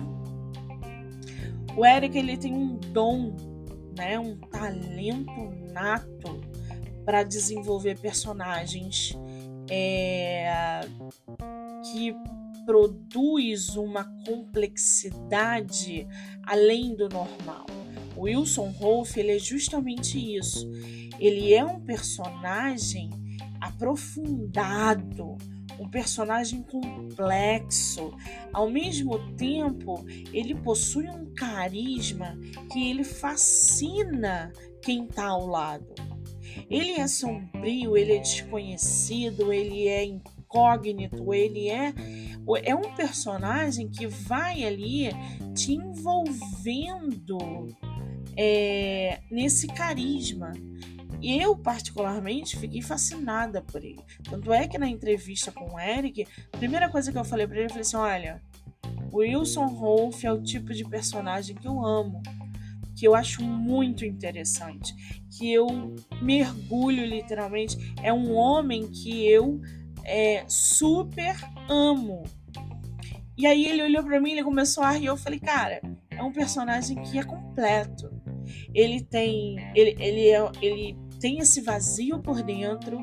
O 1.74 1.86
Eric 1.86 2.18
ele 2.18 2.36
tem 2.36 2.52
um 2.52 2.76
dom, 2.76 3.34
né, 3.96 4.18
um 4.18 4.36
talento 4.36 5.50
nato 5.72 6.42
para 7.06 7.22
desenvolver 7.22 7.98
personagens 7.98 9.16
é, 9.70 10.82
que 11.90 12.14
produz 12.64 13.76
uma 13.76 14.04
complexidade 14.26 16.06
além 16.44 16.94
do 16.94 17.08
normal. 17.08 17.66
Wilson 18.16 18.70
Rolfe 18.78 19.20
ele 19.20 19.32
é 19.32 19.38
justamente 19.38 20.18
isso. 20.18 20.70
Ele 21.18 21.54
é 21.54 21.64
um 21.64 21.80
personagem 21.80 23.10
aprofundado, 23.60 25.36
um 25.78 25.88
personagem 25.88 26.62
complexo. 26.62 28.12
Ao 28.52 28.68
mesmo 28.68 29.18
tempo, 29.36 30.04
ele 30.32 30.54
possui 30.54 31.08
um 31.08 31.32
carisma 31.34 32.38
que 32.72 32.90
ele 32.90 33.04
fascina 33.04 34.52
quem 34.82 35.04
está 35.04 35.26
ao 35.26 35.46
lado. 35.46 35.94
Ele 36.68 36.92
é 36.92 37.06
sombrio, 37.06 37.96
ele 37.96 38.12
é 38.12 38.18
desconhecido, 38.18 39.52
ele 39.52 39.88
é 39.88 40.04
incógnito, 40.52 41.32
ele 41.32 41.70
é 41.70 41.94
é 42.64 42.74
um 42.74 42.94
personagem 42.94 43.88
que 43.88 44.06
vai 44.06 44.64
ali 44.64 45.10
te 45.54 45.74
envolvendo 45.74 47.38
é, 48.36 49.20
nesse 49.30 49.68
carisma. 49.68 50.52
E 51.20 51.40
eu, 51.40 51.56
particularmente, 51.56 52.58
fiquei 52.58 52.82
fascinada 52.82 53.62
por 53.62 53.84
ele. 53.84 54.00
Tanto 54.28 54.52
é 54.52 54.66
que 54.66 54.76
na 54.76 54.88
entrevista 54.88 55.52
com 55.52 55.74
o 55.74 55.78
Eric, 55.78 56.26
a 56.52 56.58
primeira 56.58 56.88
coisa 56.88 57.12
que 57.12 57.18
eu 57.18 57.24
falei 57.24 57.46
para 57.46 57.58
ele, 57.58 57.68
falei 57.68 57.82
assim: 57.82 57.96
olha, 57.96 58.42
Wilson 59.12 59.66
Rolfe 59.66 60.26
é 60.26 60.32
o 60.32 60.42
tipo 60.42 60.74
de 60.74 60.84
personagem 60.84 61.54
que 61.54 61.68
eu 61.68 61.84
amo, 61.86 62.20
que 62.96 63.06
eu 63.06 63.14
acho 63.14 63.40
muito 63.44 64.04
interessante, 64.04 64.92
que 65.30 65.52
eu 65.52 65.94
mergulho 66.20 67.06
literalmente. 67.06 67.94
É 68.02 68.12
um 68.12 68.34
homem 68.34 68.88
que 68.90 69.24
eu 69.24 69.60
é, 70.04 70.44
super 70.48 71.36
amo. 71.68 72.22
E 73.36 73.46
aí 73.46 73.66
ele 73.66 73.82
olhou 73.82 74.04
para 74.04 74.20
mim, 74.20 74.32
ele 74.32 74.44
começou 74.44 74.84
a 74.84 74.92
rir, 74.92 75.06
eu 75.06 75.16
falei, 75.16 75.40
cara, 75.40 75.80
é 76.10 76.22
um 76.22 76.32
personagem 76.32 77.02
que 77.02 77.18
é 77.18 77.22
completo. 77.22 78.12
Ele 78.74 79.02
tem, 79.02 79.56
ele, 79.74 79.96
ele, 79.98 80.28
é, 80.28 80.50
ele 80.60 80.98
tem 81.18 81.38
esse 81.38 81.60
vazio 81.60 82.20
por 82.20 82.42
dentro, 82.42 82.98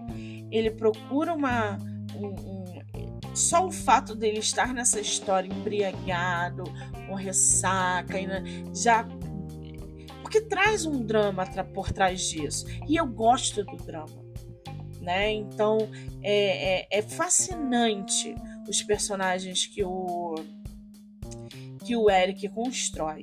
ele 0.51 0.71
procura 0.71 1.33
uma. 1.33 1.77
Um, 2.15 2.27
um, 2.27 2.59
só 3.33 3.65
o 3.65 3.71
fato 3.71 4.15
dele 4.15 4.39
estar 4.39 4.73
nessa 4.73 4.99
história 4.99 5.47
embriagado, 5.47 6.63
com 7.07 7.15
ressaca, 7.15 8.17
já. 8.73 9.07
Porque 10.21 10.41
traz 10.41 10.85
um 10.85 11.03
drama 11.03 11.45
por 11.73 11.91
trás 11.91 12.21
disso. 12.21 12.65
E 12.87 12.95
eu 12.95 13.07
gosto 13.07 13.63
do 13.63 13.77
drama. 13.77 14.28
Né? 15.01 15.31
Então 15.31 15.89
é, 16.21 16.81
é, 16.81 16.99
é 16.99 17.01
fascinante 17.01 18.35
os 18.67 18.83
personagens 18.83 19.65
que 19.65 19.83
o 19.83 20.35
que 21.85 21.95
o 21.95 22.09
Eric 22.09 22.47
constrói. 22.49 23.21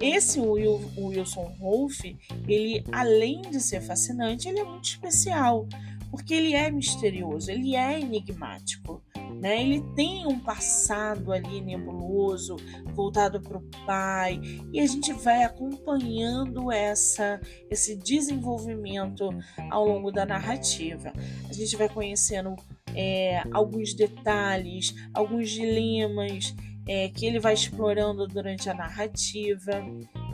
Esse 0.00 0.40
Will, 0.40 0.80
Wilson 0.96 1.54
Wolf, 1.60 2.00
ele 2.48 2.82
além 2.90 3.42
de 3.42 3.60
ser 3.60 3.82
fascinante, 3.82 4.48
ele 4.48 4.60
é 4.60 4.64
muito 4.64 4.88
especial, 4.88 5.68
porque 6.10 6.32
ele 6.34 6.54
é 6.54 6.70
misterioso, 6.70 7.50
ele 7.50 7.76
é 7.76 8.00
enigmático. 8.00 9.02
Né? 9.40 9.62
Ele 9.62 9.80
tem 9.94 10.26
um 10.26 10.38
passado 10.38 11.32
ali 11.32 11.62
nebuloso, 11.62 12.56
voltado 12.94 13.40
para 13.40 13.56
o 13.56 13.62
pai, 13.86 14.38
e 14.70 14.80
a 14.80 14.86
gente 14.86 15.14
vai 15.14 15.44
acompanhando 15.44 16.70
essa, 16.70 17.40
esse 17.70 17.96
desenvolvimento 17.96 19.30
ao 19.70 19.86
longo 19.86 20.12
da 20.12 20.26
narrativa. 20.26 21.10
A 21.48 21.52
gente 21.54 21.74
vai 21.74 21.88
conhecendo 21.88 22.54
é, 22.94 23.42
alguns 23.50 23.94
detalhes, 23.94 24.94
alguns 25.14 25.48
dilemas 25.48 26.54
é, 26.86 27.08
que 27.08 27.24
ele 27.24 27.38
vai 27.38 27.54
explorando 27.54 28.26
durante 28.26 28.68
a 28.68 28.74
narrativa, 28.74 29.72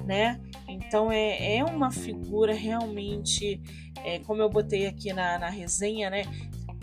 né? 0.05 0.41
Então 0.69 1.13
é, 1.13 1.59
é 1.59 1.65
uma 1.65 1.91
figura 1.91 2.55
realmente, 2.55 3.61
é, 4.05 4.19
como 4.21 4.43
eu 4.43 4.49
botei 4.49 4.87
aqui 4.87 5.13
na, 5.13 5.39
na 5.39 5.49
resenha, 5.49 6.11
né? 6.11 6.23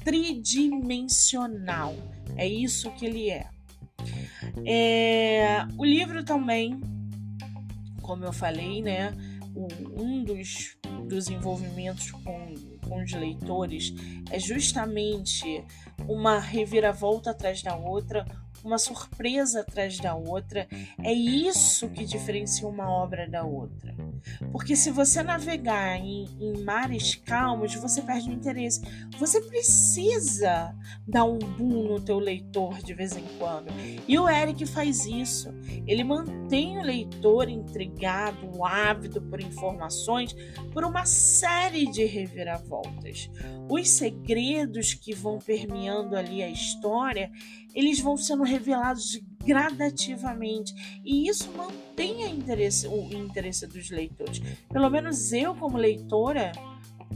Tridimensional. 0.04 1.96
É 2.36 2.48
isso 2.48 2.92
que 2.92 3.06
ele 3.06 3.30
é. 3.30 3.50
é 4.66 5.68
o 5.78 5.86
livro 5.86 6.24
também, 6.24 6.80
como 8.02 8.26
eu 8.26 8.34
falei, 8.34 8.82
né? 8.82 9.14
Um 9.56 10.24
dos, 10.24 10.78
dos 11.08 11.28
envolvimentos 11.28 12.10
com, 12.12 12.54
com 12.88 13.04
os 13.04 13.12
leitores 13.14 13.94
é 14.32 14.40
justamente 14.40 15.64
uma 16.08 16.40
reviravolta 16.40 17.32
atrás 17.32 17.62
da 17.62 17.76
outra, 17.76 18.26
uma 18.64 18.78
surpresa 18.78 19.62
atrás 19.62 20.00
da 20.00 20.16
outra. 20.16 20.68
É 21.04 21.12
isso 21.12 21.90
que 21.90 22.06
diferencia 22.06 22.68
uma 22.68 22.90
obra 22.90 23.28
da 23.28 23.44
outra. 23.44 23.94
Porque 24.52 24.76
se 24.76 24.90
você 24.90 25.22
navegar 25.22 25.98
em, 25.98 26.28
em, 26.40 26.64
mares 26.64 27.16
calmos, 27.16 27.76
você 27.76 28.02
perde 28.02 28.30
o 28.30 28.34
interesse. 28.34 28.82
Você 29.20 29.42
precisa 29.42 30.74
dar 31.08 31.26
um 31.26 31.38
boom 31.38 31.84
no 31.84 32.00
teu 32.00 32.20
leitor 32.20 32.82
de 32.82 32.94
vez 32.94 33.18
em 33.18 33.26
quando. 33.38 33.68
E 34.08 34.18
o 34.18 34.30
Eric 34.30 34.66
faz 34.66 35.06
isso. 35.06 35.54
Ele 35.86 36.04
mantém 36.04 36.78
o 36.78 36.84
leitor 36.84 37.50
intrigado, 37.50 38.64
ávido 38.64 39.22
por 39.22 39.42
informações, 39.42 40.34
por 40.72 40.86
uma 40.86 41.06
série 41.06 41.86
de 41.86 42.06
reviravoltas. 42.06 43.30
Os 43.70 43.90
segredos 43.90 44.94
que 44.94 45.14
vão 45.14 45.40
permeando 45.40 46.16
ali 46.16 46.42
a 46.42 46.50
história, 46.50 47.32
eles 47.74 48.00
vão 48.00 48.18
sendo 48.18 48.44
revelados 48.44 49.20
gradativamente 49.46 50.74
e 51.04 51.28
isso 51.28 51.52
mantém 51.52 52.30
interesse, 52.30 52.88
o 52.88 53.14
interesse 53.14 53.68
dos 53.68 53.90
leitores. 53.90 54.42
Pelo 54.70 54.90
menos 54.90 55.34
eu, 55.34 55.56
como 55.56 55.78
leitora, 55.78 56.52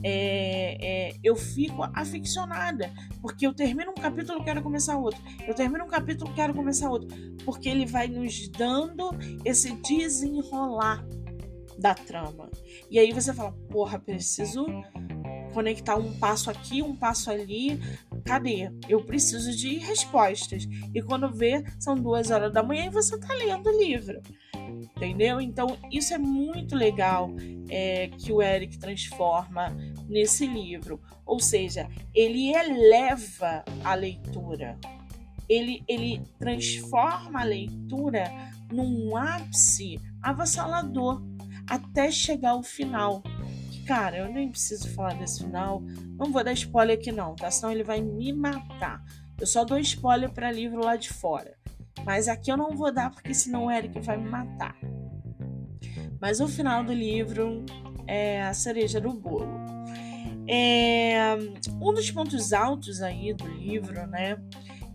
é, 0.04 0.78
é, 1.10 1.16
eu 1.24 1.36
fico 1.36 1.84
aficionada, 1.94 2.92
porque 3.22 3.48
eu 3.48 3.54
termino 3.54 3.92
um 3.92 4.02
capítulo, 4.02 4.44
quero 4.44 4.62
começar 4.62 4.98
outro. 4.98 5.22
Eu 5.48 5.54
termino 5.54 5.86
um 5.86 5.88
capítulo, 5.88 6.34
quero 6.34 6.54
começar 6.54 6.90
outro, 6.90 7.08
porque 7.44 7.70
ele 7.70 7.86
vai 7.86 8.08
nos 8.08 8.48
dando 8.50 9.10
esse 9.44 9.74
desenrolar 9.76 11.04
da 11.78 11.94
trama. 11.94 12.50
E 12.90 13.00
aí 13.00 13.12
você 13.12 13.34
fala, 13.34 13.52
porra, 13.70 14.00
preciso 14.00 14.66
conectar 15.54 15.96
um 15.96 16.14
passo 16.20 16.50
aqui, 16.50 16.82
um 16.82 16.96
passo 16.96 17.32
ali. 17.32 17.80
Cadê? 18.28 18.70
Eu 18.90 19.02
preciso 19.02 19.56
de 19.56 19.78
respostas. 19.78 20.68
E 20.94 21.02
quando 21.02 21.32
vê, 21.32 21.64
são 21.80 21.96
duas 21.96 22.30
horas 22.30 22.52
da 22.52 22.62
manhã 22.62 22.88
e 22.88 22.90
você 22.90 23.18
tá 23.18 23.34
lendo 23.34 23.70
o 23.70 23.82
livro. 23.82 24.22
Entendeu? 24.54 25.40
Então, 25.40 25.78
isso 25.90 26.14
é 26.14 26.18
muito 26.18 26.76
legal 26.76 27.34
é, 27.70 28.10
que 28.10 28.34
o 28.34 28.42
Eric 28.42 28.78
transforma 28.78 29.70
nesse 30.10 30.46
livro. 30.46 31.00
Ou 31.26 31.40
seja, 31.40 31.88
ele 32.14 32.54
eleva 32.54 33.64
a 33.84 33.96
leitura. 33.96 34.78
Ele, 35.48 35.82
ele 35.88 36.22
transforma 36.38 37.42
a 37.42 37.46
leitura 37.46 38.30
num 38.70 39.16
ápice 39.16 39.98
avassalador 40.22 41.24
até 41.70 42.12
chegar 42.12 42.52
ao 42.52 42.64
final. 42.64 43.24
Cara, 43.88 44.18
eu 44.18 44.32
nem 44.32 44.50
preciso 44.50 44.94
falar 44.94 45.14
desse 45.14 45.46
final. 45.46 45.82
Não 46.20 46.30
vou 46.30 46.44
dar 46.44 46.52
spoiler 46.52 46.98
aqui 46.98 47.10
não, 47.10 47.34
tá? 47.36 47.50
Senão 47.50 47.72
ele 47.72 47.84
vai 47.84 48.02
me 48.02 48.34
matar. 48.34 49.02
Eu 49.40 49.48
só 49.48 49.64
dou 49.64 49.80
spoiler 49.80 50.30
para 50.30 50.52
livro 50.52 50.84
lá 50.84 50.98
de 50.98 51.08
fora. 51.08 51.56
Mas 52.06 52.28
aqui 52.28 52.52
eu 52.52 52.58
não 52.58 52.76
vou 52.76 52.92
dar 52.92 53.10
porque 53.10 53.34
senão 53.34 53.66
o 53.66 53.72
Eric 53.72 53.98
vai 54.02 54.18
me 54.18 54.30
matar. 54.30 54.76
Mas 56.20 56.42
o 56.42 56.48
final 56.50 56.84
do 56.84 56.92
livro 56.92 57.66
é 58.06 58.42
a 58.42 58.54
cereja 58.54 59.00
do 59.00 59.14
bolo. 59.14 59.58
É, 60.50 61.36
um 61.82 61.94
dos 61.94 62.12
pontos 62.12 62.52
altos 62.52 63.02
aí 63.02 63.34
do 63.34 63.48
livro, 63.48 64.06
né? 64.08 64.38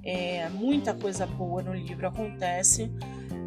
É, 0.04 0.48
muita 0.50 0.92
coisa 0.92 1.26
boa 1.26 1.62
no 1.62 1.72
livro 1.72 2.08
acontece, 2.08 2.90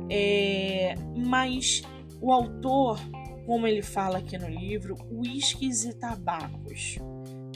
é, 0.10 0.96
mas 1.16 1.82
o 2.22 2.32
autor 2.32 2.98
como 3.46 3.68
ele 3.68 3.82
fala 3.82 4.18
aqui 4.18 4.38
no 4.38 4.50
livro, 4.50 4.96
uísques 5.12 5.86
e 5.86 5.94
tabacos, 5.94 6.98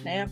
né? 0.03 0.27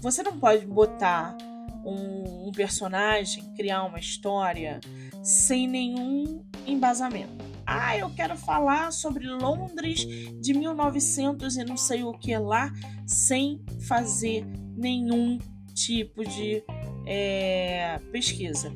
Você 0.00 0.22
não 0.22 0.38
pode 0.38 0.66
botar 0.66 1.36
um, 1.84 2.48
um 2.48 2.52
personagem, 2.52 3.52
criar 3.54 3.84
uma 3.84 3.98
história 3.98 4.80
sem 5.22 5.66
nenhum 5.68 6.44
embasamento. 6.66 7.44
Ah, 7.66 7.96
eu 7.96 8.10
quero 8.10 8.36
falar 8.36 8.92
sobre 8.92 9.26
Londres 9.26 10.04
de 10.40 10.52
1900 10.52 11.56
e 11.56 11.64
não 11.64 11.76
sei 11.76 12.02
o 12.02 12.12
que 12.12 12.36
lá, 12.36 12.72
sem 13.06 13.62
fazer 13.86 14.44
nenhum 14.76 15.38
tipo 15.74 16.24
de 16.24 16.62
é, 17.06 17.98
pesquisa, 18.10 18.70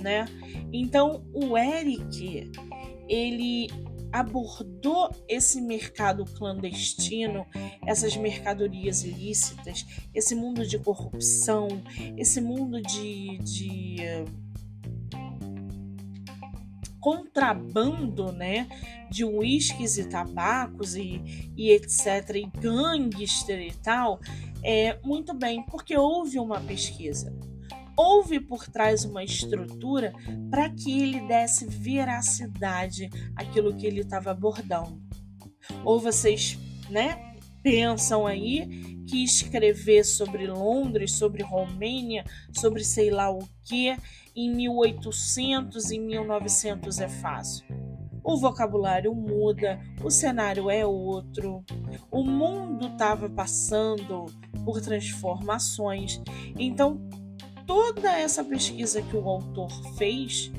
né? 0.00 0.26
Então, 0.72 1.24
o 1.32 1.56
Eric, 1.56 2.50
ele 3.08 3.68
abordou 4.12 5.10
esse 5.28 5.60
mercado 5.60 6.24
clandestino, 6.24 7.46
essas 7.86 8.16
mercadorias 8.16 9.04
ilícitas, 9.04 9.86
esse 10.14 10.34
mundo 10.34 10.66
de 10.66 10.78
corrupção, 10.78 11.68
esse 12.16 12.40
mundo 12.40 12.80
de, 12.82 13.38
de 13.38 13.96
contrabando, 17.00 18.30
né, 18.30 18.68
de 19.10 19.24
uísques 19.24 19.96
e 19.96 20.04
tabacos 20.04 20.94
e, 20.94 21.52
e 21.56 21.70
etc, 21.70 22.36
e 22.36 22.46
gangster 22.58 23.60
e 23.60 23.72
tal, 23.72 24.20
é 24.62 24.98
muito 25.02 25.32
bem, 25.32 25.62
porque 25.64 25.96
houve 25.96 26.38
uma 26.38 26.60
pesquisa 26.60 27.34
houve 28.00 28.40
por 28.40 28.66
trás 28.66 29.04
uma 29.04 29.22
estrutura 29.22 30.14
para 30.50 30.70
que 30.70 31.02
ele 31.02 31.20
desse 31.28 31.66
veracidade 31.66 33.10
àquilo 33.36 33.76
que 33.76 33.86
ele 33.86 34.00
estava 34.00 34.30
abordando. 34.30 34.98
Ou 35.84 36.00
vocês, 36.00 36.58
né, 36.88 37.34
pensam 37.62 38.26
aí 38.26 39.04
que 39.06 39.22
escrever 39.22 40.02
sobre 40.04 40.46
Londres, 40.46 41.12
sobre 41.12 41.42
Romênia, 41.42 42.24
sobre 42.50 42.82
sei 42.84 43.10
lá 43.10 43.30
o 43.30 43.46
que, 43.64 43.94
em 44.34 44.50
1800 44.50 45.90
e 45.90 45.98
1900 45.98 47.00
é 47.00 47.08
fácil. 47.08 47.66
O 48.24 48.38
vocabulário 48.38 49.14
muda, 49.14 49.78
o 50.02 50.10
cenário 50.10 50.70
é 50.70 50.86
outro, 50.86 51.62
o 52.10 52.24
mundo 52.24 52.86
estava 52.86 53.28
passando 53.28 54.24
por 54.64 54.80
transformações, 54.80 56.22
então 56.58 57.00
toda 57.70 58.18
essa 58.18 58.42
pesquisa 58.42 59.00
que 59.00 59.16
o 59.16 59.28
autor 59.28 59.70
fez 59.96 60.50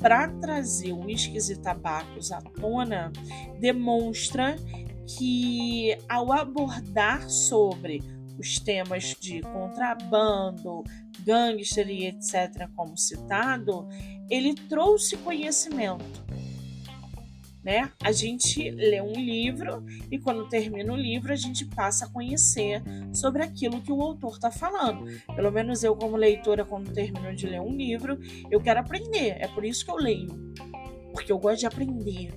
para 0.00 0.26
trazer 0.40 0.92
uísques 0.92 1.48
e 1.50 1.56
tabacos 1.56 2.32
à 2.32 2.40
tona 2.42 3.12
demonstra 3.60 4.56
que 5.06 5.96
ao 6.08 6.32
abordar 6.32 7.30
sobre 7.30 8.02
os 8.36 8.58
temas 8.58 9.14
de 9.20 9.40
contrabando, 9.40 10.82
gangster 11.20 11.88
e 11.88 12.06
etc., 12.06 12.68
como 12.74 12.98
citado, 12.98 13.88
ele 14.28 14.52
trouxe 14.52 15.16
conhecimento 15.18 16.24
né? 17.62 17.90
A 18.02 18.12
gente 18.12 18.70
lê 18.70 19.00
um 19.00 19.12
livro 19.12 19.84
e 20.10 20.18
quando 20.18 20.48
termina 20.48 20.92
o 20.92 20.96
livro 20.96 21.32
a 21.32 21.36
gente 21.36 21.64
passa 21.66 22.06
a 22.06 22.08
conhecer 22.08 22.82
sobre 23.12 23.42
aquilo 23.42 23.82
que 23.82 23.92
o 23.92 24.00
autor 24.00 24.34
está 24.34 24.50
falando. 24.50 25.06
Pelo 25.34 25.50
menos 25.50 25.82
eu, 25.82 25.94
como 25.96 26.16
leitora, 26.16 26.64
quando 26.64 26.92
termino 26.92 27.34
de 27.34 27.46
ler 27.46 27.60
um 27.60 27.74
livro, 27.74 28.18
eu 28.50 28.60
quero 28.60 28.80
aprender. 28.80 29.36
É 29.38 29.48
por 29.48 29.64
isso 29.64 29.84
que 29.84 29.90
eu 29.90 29.96
leio, 29.96 30.28
porque 31.12 31.32
eu 31.32 31.38
gosto 31.38 31.60
de 31.60 31.66
aprender. 31.66 32.30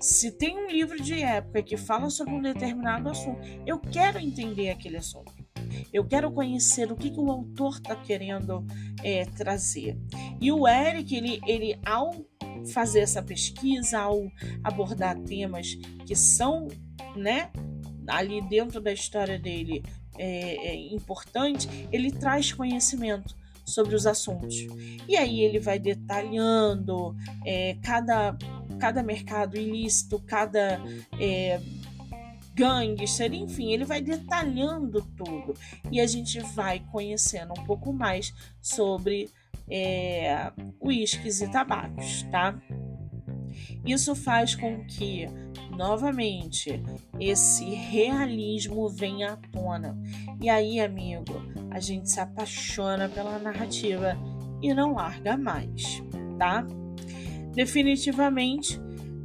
Se 0.00 0.30
tem 0.30 0.56
um 0.56 0.68
livro 0.68 1.00
de 1.00 1.22
época 1.22 1.62
que 1.62 1.76
fala 1.76 2.10
sobre 2.10 2.34
um 2.34 2.42
determinado 2.42 3.08
assunto, 3.08 3.40
eu 3.66 3.78
quero 3.78 4.18
entender 4.18 4.70
aquele 4.70 4.98
assunto. 4.98 5.32
Eu 5.92 6.04
quero 6.04 6.30
conhecer 6.30 6.90
o 6.90 6.96
que, 6.96 7.10
que 7.10 7.20
o 7.20 7.30
autor 7.30 7.76
está 7.76 7.96
querendo 7.96 8.64
é, 9.02 9.24
trazer. 9.24 9.98
E 10.40 10.50
o 10.52 10.66
Eric, 10.66 11.14
ele, 11.14 11.40
ele 11.46 11.78
ao 11.84 12.14
fazer 12.72 13.00
essa 13.00 13.22
pesquisa, 13.22 14.00
ao 14.00 14.30
abordar 14.64 15.18
temas 15.20 15.74
que 16.04 16.14
são, 16.14 16.68
né, 17.14 17.50
ali 18.06 18.40
dentro 18.40 18.80
da 18.80 18.92
história 18.92 19.38
dele 19.38 19.82
é, 20.18 20.68
é 20.68 20.94
importante, 20.94 21.68
ele 21.92 22.10
traz 22.10 22.52
conhecimento 22.52 23.36
sobre 23.64 23.94
os 23.94 24.06
assuntos. 24.06 24.54
E 25.08 25.16
aí 25.16 25.40
ele 25.40 25.58
vai 25.58 25.78
detalhando 25.78 27.14
é, 27.44 27.76
cada, 27.82 28.36
cada 28.78 29.02
mercado 29.02 29.56
ilícito, 29.56 30.20
cada 30.20 30.80
é, 31.20 31.60
gangster, 32.56 33.32
enfim, 33.34 33.72
ele 33.72 33.84
vai 33.84 34.00
detalhando 34.00 35.02
tudo 35.14 35.54
e 35.92 36.00
a 36.00 36.06
gente 36.06 36.40
vai 36.54 36.80
conhecendo 36.90 37.52
um 37.52 37.64
pouco 37.64 37.92
mais 37.92 38.34
sobre 38.62 39.28
é, 39.68 40.50
uísques 40.80 41.42
e 41.42 41.50
tabacos, 41.50 42.22
tá? 42.30 42.58
Isso 43.84 44.14
faz 44.14 44.54
com 44.54 44.84
que, 44.86 45.26
novamente, 45.76 46.82
esse 47.20 47.64
realismo 47.64 48.88
venha 48.88 49.34
à 49.34 49.36
tona. 49.36 49.96
E 50.40 50.48
aí, 50.48 50.80
amigo, 50.80 51.34
a 51.70 51.78
gente 51.78 52.10
se 52.10 52.18
apaixona 52.18 53.08
pela 53.08 53.38
narrativa 53.38 54.16
e 54.62 54.72
não 54.74 54.94
larga 54.94 55.36
mais, 55.36 56.02
tá? 56.38 56.66
Definitivamente, 57.54 58.80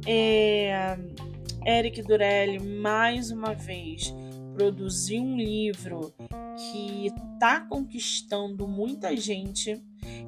é, 0.06 0.96
Eric 1.64 2.02
Durelli, 2.02 2.58
mais 2.58 3.30
uma 3.30 3.54
vez, 3.54 4.12
produzir 4.54 5.20
um 5.20 5.36
livro 5.36 6.12
que 6.56 7.06
está 7.06 7.60
conquistando 7.60 8.66
muita 8.66 9.16
gente. 9.16 9.80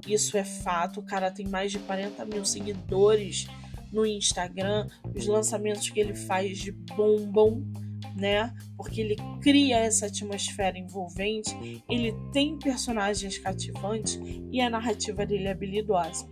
Isso 0.06 0.36
é 0.36 0.44
fato. 0.44 1.00
O 1.00 1.02
cara 1.02 1.30
tem 1.30 1.46
mais 1.46 1.72
de 1.72 1.78
40 1.80 2.24
mil 2.24 2.44
seguidores 2.44 3.46
no 3.92 4.06
Instagram. 4.06 4.86
Os 5.14 5.26
lançamentos 5.26 5.90
que 5.90 5.98
ele 5.98 6.14
faz 6.14 6.58
de 6.58 6.70
bombom, 6.70 7.64
né? 8.16 8.54
Porque 8.76 9.00
ele 9.00 9.16
cria 9.40 9.78
essa 9.78 10.06
atmosfera 10.06 10.78
envolvente, 10.78 11.82
ele 11.88 12.14
tem 12.32 12.56
personagens 12.58 13.38
cativantes 13.38 14.20
e 14.52 14.60
a 14.60 14.70
narrativa 14.70 15.26
dele 15.26 15.48
é 15.48 15.50
habilidosa. 15.50 16.28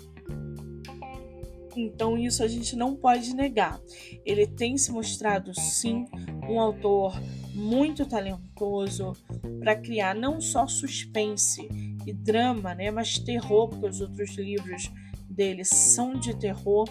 Então, 1.76 2.18
isso 2.18 2.42
a 2.42 2.48
gente 2.48 2.76
não 2.76 2.94
pode 2.94 3.34
negar. 3.34 3.80
Ele 4.24 4.46
tem 4.46 4.76
se 4.76 4.92
mostrado, 4.92 5.52
sim, 5.58 6.06
um 6.48 6.60
autor 6.60 7.20
muito 7.54 8.06
talentoso 8.06 9.12
para 9.58 9.76
criar 9.76 10.14
não 10.14 10.40
só 10.40 10.66
suspense 10.66 11.68
e 12.06 12.12
drama, 12.12 12.74
né, 12.74 12.90
mas 12.90 13.18
terror, 13.18 13.68
porque 13.68 13.86
os 13.86 14.00
outros 14.00 14.34
livros 14.36 14.90
dele 15.28 15.64
são 15.64 16.14
de 16.14 16.36
terror, 16.36 16.88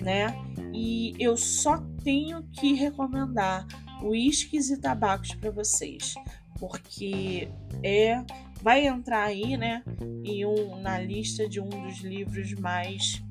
né? 0.00 0.28
E 0.72 1.14
eu 1.18 1.36
só 1.36 1.78
tenho 2.02 2.42
que 2.44 2.74
recomendar 2.74 3.66
uísques 4.02 4.70
e 4.70 4.80
tabacos 4.80 5.34
para 5.34 5.50
vocês, 5.50 6.14
porque 6.58 7.48
é 7.82 8.24
vai 8.62 8.86
entrar 8.86 9.24
aí, 9.24 9.56
né, 9.56 9.82
em 10.22 10.44
um, 10.44 10.80
na 10.80 10.98
lista 10.98 11.48
de 11.48 11.60
um 11.60 11.68
dos 11.68 12.00
livros 12.00 12.52
mais 12.54 13.22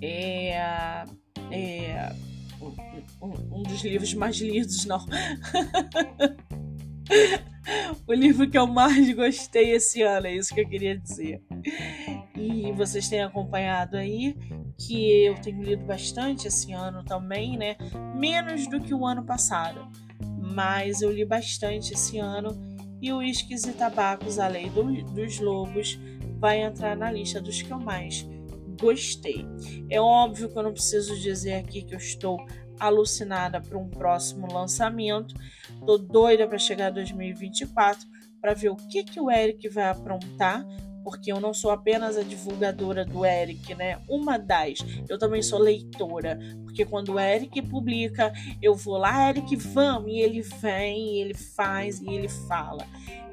é, 0.00 1.04
é 1.50 2.12
um, 3.20 3.60
um 3.60 3.62
dos 3.62 3.82
livros 3.82 4.14
mais 4.14 4.36
lidos, 4.38 4.84
não. 4.84 5.04
o 8.06 8.12
livro 8.12 8.48
que 8.48 8.58
eu 8.58 8.66
mais 8.66 9.12
gostei 9.14 9.72
esse 9.72 10.02
ano, 10.02 10.26
é 10.26 10.34
isso 10.34 10.54
que 10.54 10.60
eu 10.60 10.68
queria 10.68 10.98
dizer. 10.98 11.42
E 12.36 12.72
vocês 12.72 13.08
têm 13.08 13.22
acompanhado 13.22 13.96
aí 13.96 14.36
que 14.78 15.24
eu 15.24 15.34
tenho 15.40 15.62
lido 15.62 15.84
bastante 15.84 16.46
esse 16.46 16.72
ano 16.72 17.02
também, 17.04 17.56
né? 17.56 17.76
Menos 18.14 18.66
do 18.68 18.80
que 18.80 18.94
o 18.94 19.04
ano 19.04 19.24
passado, 19.24 19.88
mas 20.54 21.02
eu 21.02 21.10
li 21.10 21.24
bastante 21.24 21.94
esse 21.94 22.18
ano. 22.18 22.56
E 23.00 23.12
o 23.12 23.18
Uísques 23.18 23.64
e 23.64 23.72
Tabacos, 23.72 24.38
a 24.38 24.48
Lei 24.48 24.68
do, 24.70 24.82
dos 25.12 25.38
Lobos, 25.38 25.98
vai 26.38 26.62
entrar 26.62 26.96
na 26.96 27.10
lista 27.10 27.40
dos 27.40 27.62
que 27.62 27.70
eu 27.70 27.78
mais 27.78 28.26
gostei. 28.80 29.46
É 29.90 30.00
óbvio 30.00 30.48
que 30.48 30.58
eu 30.58 30.62
não 30.62 30.72
preciso 30.72 31.18
dizer 31.18 31.54
aqui 31.54 31.82
que 31.82 31.94
eu 31.94 31.98
estou 31.98 32.38
alucinada 32.78 33.60
para 33.60 33.78
um 33.78 33.88
próximo 33.88 34.52
lançamento. 34.52 35.34
Tô 35.84 35.98
doida 35.98 36.46
para 36.46 36.58
chegar 36.58 36.90
2024 36.90 38.06
para 38.40 38.54
ver 38.54 38.70
o 38.70 38.76
que 38.76 39.02
que 39.02 39.20
o 39.20 39.30
Eric 39.30 39.68
vai 39.68 39.88
aprontar, 39.88 40.64
porque 41.02 41.32
eu 41.32 41.40
não 41.40 41.52
sou 41.52 41.70
apenas 41.70 42.16
a 42.16 42.22
divulgadora 42.22 43.04
do 43.04 43.24
Eric, 43.24 43.74
né? 43.74 43.98
Uma 44.08 44.38
das, 44.38 44.78
eu 45.08 45.18
também 45.18 45.42
sou 45.42 45.58
leitora, 45.58 46.38
porque 46.64 46.84
quando 46.84 47.14
o 47.14 47.20
Eric 47.20 47.62
publica, 47.62 48.32
eu 48.62 48.74
vou 48.74 48.98
lá, 48.98 49.30
Eric, 49.30 49.56
vamos, 49.56 50.10
e 50.10 50.20
ele 50.20 50.42
vem, 50.42 51.16
e 51.16 51.20
ele 51.20 51.34
faz 51.34 52.00
e 52.00 52.08
ele 52.08 52.28
fala. 52.28 52.86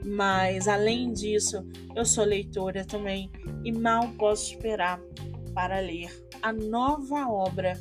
Mas 0.03 0.67
além 0.67 1.11
disso, 1.11 1.67
eu 1.95 2.05
sou 2.05 2.23
leitora 2.23 2.85
também 2.85 3.29
e 3.63 3.71
mal 3.71 4.07
posso 4.17 4.51
esperar 4.51 4.99
para 5.55 5.79
ler 5.79 6.11
a 6.41 6.51
nova 6.51 7.27
obra 7.29 7.73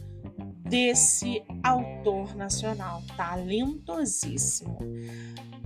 desse 0.60 1.44
autor 1.62 2.34
nacional 2.36 3.02
talentosíssimo. 3.16 4.78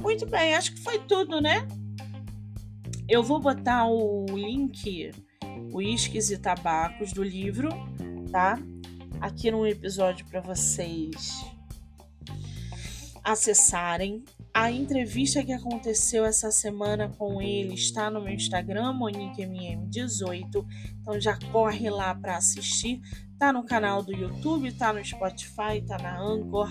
Muito 0.01 0.27
bem, 0.27 0.57
acho 0.57 0.75
que 0.75 0.81
foi 0.81 0.99
tudo, 1.01 1.40
né? 1.40 1.68
Eu 3.07 3.23
vou 3.23 3.38
botar 3.38 3.87
o 3.87 4.27
link, 4.27 5.12
Uísques 5.73 6.31
e 6.31 6.38
Tabacos 6.38 7.12
do 7.12 7.23
livro, 7.23 7.68
tá? 8.33 8.59
Aqui 9.21 9.51
no 9.51 9.66
episódio 9.66 10.27
para 10.27 10.40
vocês 10.40 11.44
acessarem. 13.23 14.25
A 14.53 14.71
entrevista 14.71 15.45
que 15.45 15.53
aconteceu 15.53 16.25
essa 16.25 16.51
semana 16.51 17.09
com 17.09 17.41
ele 17.41 17.75
está 17.75 18.11
no 18.11 18.21
meu 18.21 18.35
Instagram, 18.35 18.93
MoniqueMM18. 18.95 20.67
Então 21.01 21.21
já 21.21 21.39
corre 21.53 21.89
lá 21.91 22.15
para 22.15 22.37
assistir. 22.37 23.01
Tá 23.39 23.53
no 23.53 23.65
canal 23.65 24.03
do 24.03 24.13
YouTube, 24.13 24.73
tá 24.73 24.93
no 24.93 25.05
Spotify, 25.05 25.81
tá 25.87 25.97
na 25.99 26.21
Anchor 26.21 26.69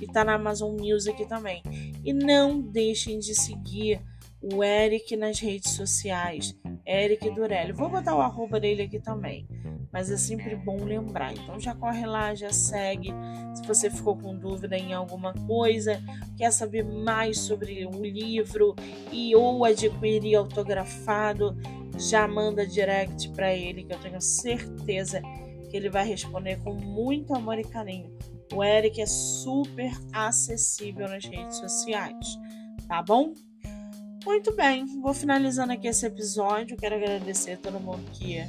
e 0.00 0.06
tá 0.06 0.24
na 0.24 0.34
Amazon 0.34 0.76
Music 0.76 1.24
também. 1.26 1.62
E 2.04 2.12
não 2.12 2.60
deixem 2.60 3.20
de 3.20 3.34
seguir 3.34 4.00
o 4.40 4.62
Eric 4.62 5.16
nas 5.16 5.40
redes 5.40 5.72
sociais, 5.72 6.56
Eric 6.86 7.30
Durelli. 7.30 7.72
Vou 7.72 7.88
botar 7.88 8.14
o 8.14 8.20
arroba 8.20 8.60
dele 8.60 8.82
aqui 8.82 8.98
também 8.98 9.46
mas 9.92 10.10
é 10.10 10.16
sempre 10.16 10.54
bom 10.54 10.84
lembrar. 10.84 11.32
Então 11.32 11.58
já 11.58 11.74
corre 11.74 12.06
lá, 12.06 12.34
já 12.34 12.52
segue. 12.52 13.12
Se 13.54 13.66
você 13.66 13.90
ficou 13.90 14.16
com 14.16 14.36
dúvida 14.36 14.76
em 14.76 14.92
alguma 14.92 15.32
coisa, 15.32 16.02
quer 16.36 16.52
saber 16.52 16.84
mais 16.84 17.38
sobre 17.38 17.86
o 17.86 18.02
livro 18.02 18.74
e 19.10 19.34
ou 19.34 19.64
adquirir 19.64 20.36
autografado, 20.36 21.56
já 21.96 22.28
manda 22.28 22.66
direct 22.66 23.28
para 23.30 23.54
ele 23.54 23.84
que 23.84 23.92
eu 23.92 23.98
tenho 23.98 24.20
certeza 24.20 25.20
que 25.70 25.76
ele 25.76 25.90
vai 25.90 26.06
responder 26.06 26.62
com 26.62 26.72
muito 26.74 27.34
amor 27.34 27.58
e 27.58 27.64
carinho. 27.64 28.16
O 28.52 28.64
Eric 28.64 29.00
é 29.00 29.06
super 29.06 29.92
acessível 30.12 31.08
nas 31.08 31.24
redes 31.24 31.56
sociais, 31.56 32.38
tá 32.86 33.02
bom? 33.02 33.34
Muito 34.28 34.54
bem, 34.54 34.84
vou 35.00 35.14
finalizando 35.14 35.72
aqui 35.72 35.88
esse 35.88 36.04
episódio. 36.04 36.76
Quero 36.76 36.96
agradecer 36.96 37.52
a 37.52 37.56
todo 37.56 37.80
mundo 37.80 38.04
que 38.12 38.44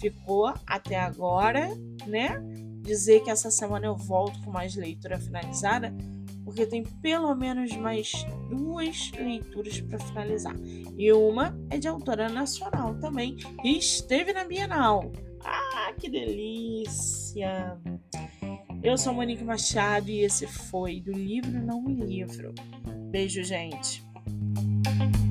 ficou 0.00 0.50
até 0.66 0.98
agora, 0.98 1.68
né? 2.06 2.40
Dizer 2.80 3.22
que 3.22 3.30
essa 3.30 3.50
semana 3.50 3.84
eu 3.84 3.94
volto 3.94 4.42
com 4.42 4.50
mais 4.50 4.74
leitura 4.74 5.20
finalizada, 5.20 5.94
porque 6.42 6.64
tem 6.64 6.84
pelo 7.02 7.34
menos 7.34 7.76
mais 7.76 8.24
duas 8.48 9.12
leituras 9.12 9.78
para 9.82 9.98
finalizar. 9.98 10.56
E 10.96 11.12
uma 11.12 11.54
é 11.68 11.76
de 11.76 11.86
autora 11.86 12.30
nacional 12.30 12.94
também, 12.94 13.36
e 13.62 13.76
esteve 13.76 14.32
na 14.32 14.44
Bienal. 14.44 15.12
Ah, 15.44 15.92
que 15.98 16.08
delícia! 16.08 17.78
Eu 18.82 18.96
sou 18.96 19.12
Monique 19.12 19.44
Machado 19.44 20.08
e 20.08 20.20
esse 20.20 20.46
foi 20.46 20.98
do 20.98 21.12
livro 21.12 21.62
Não 21.62 21.82
Me 21.82 21.92
Livro. 21.92 22.54
Beijo, 23.10 23.44
gente! 23.44 24.08
Música 24.54 25.29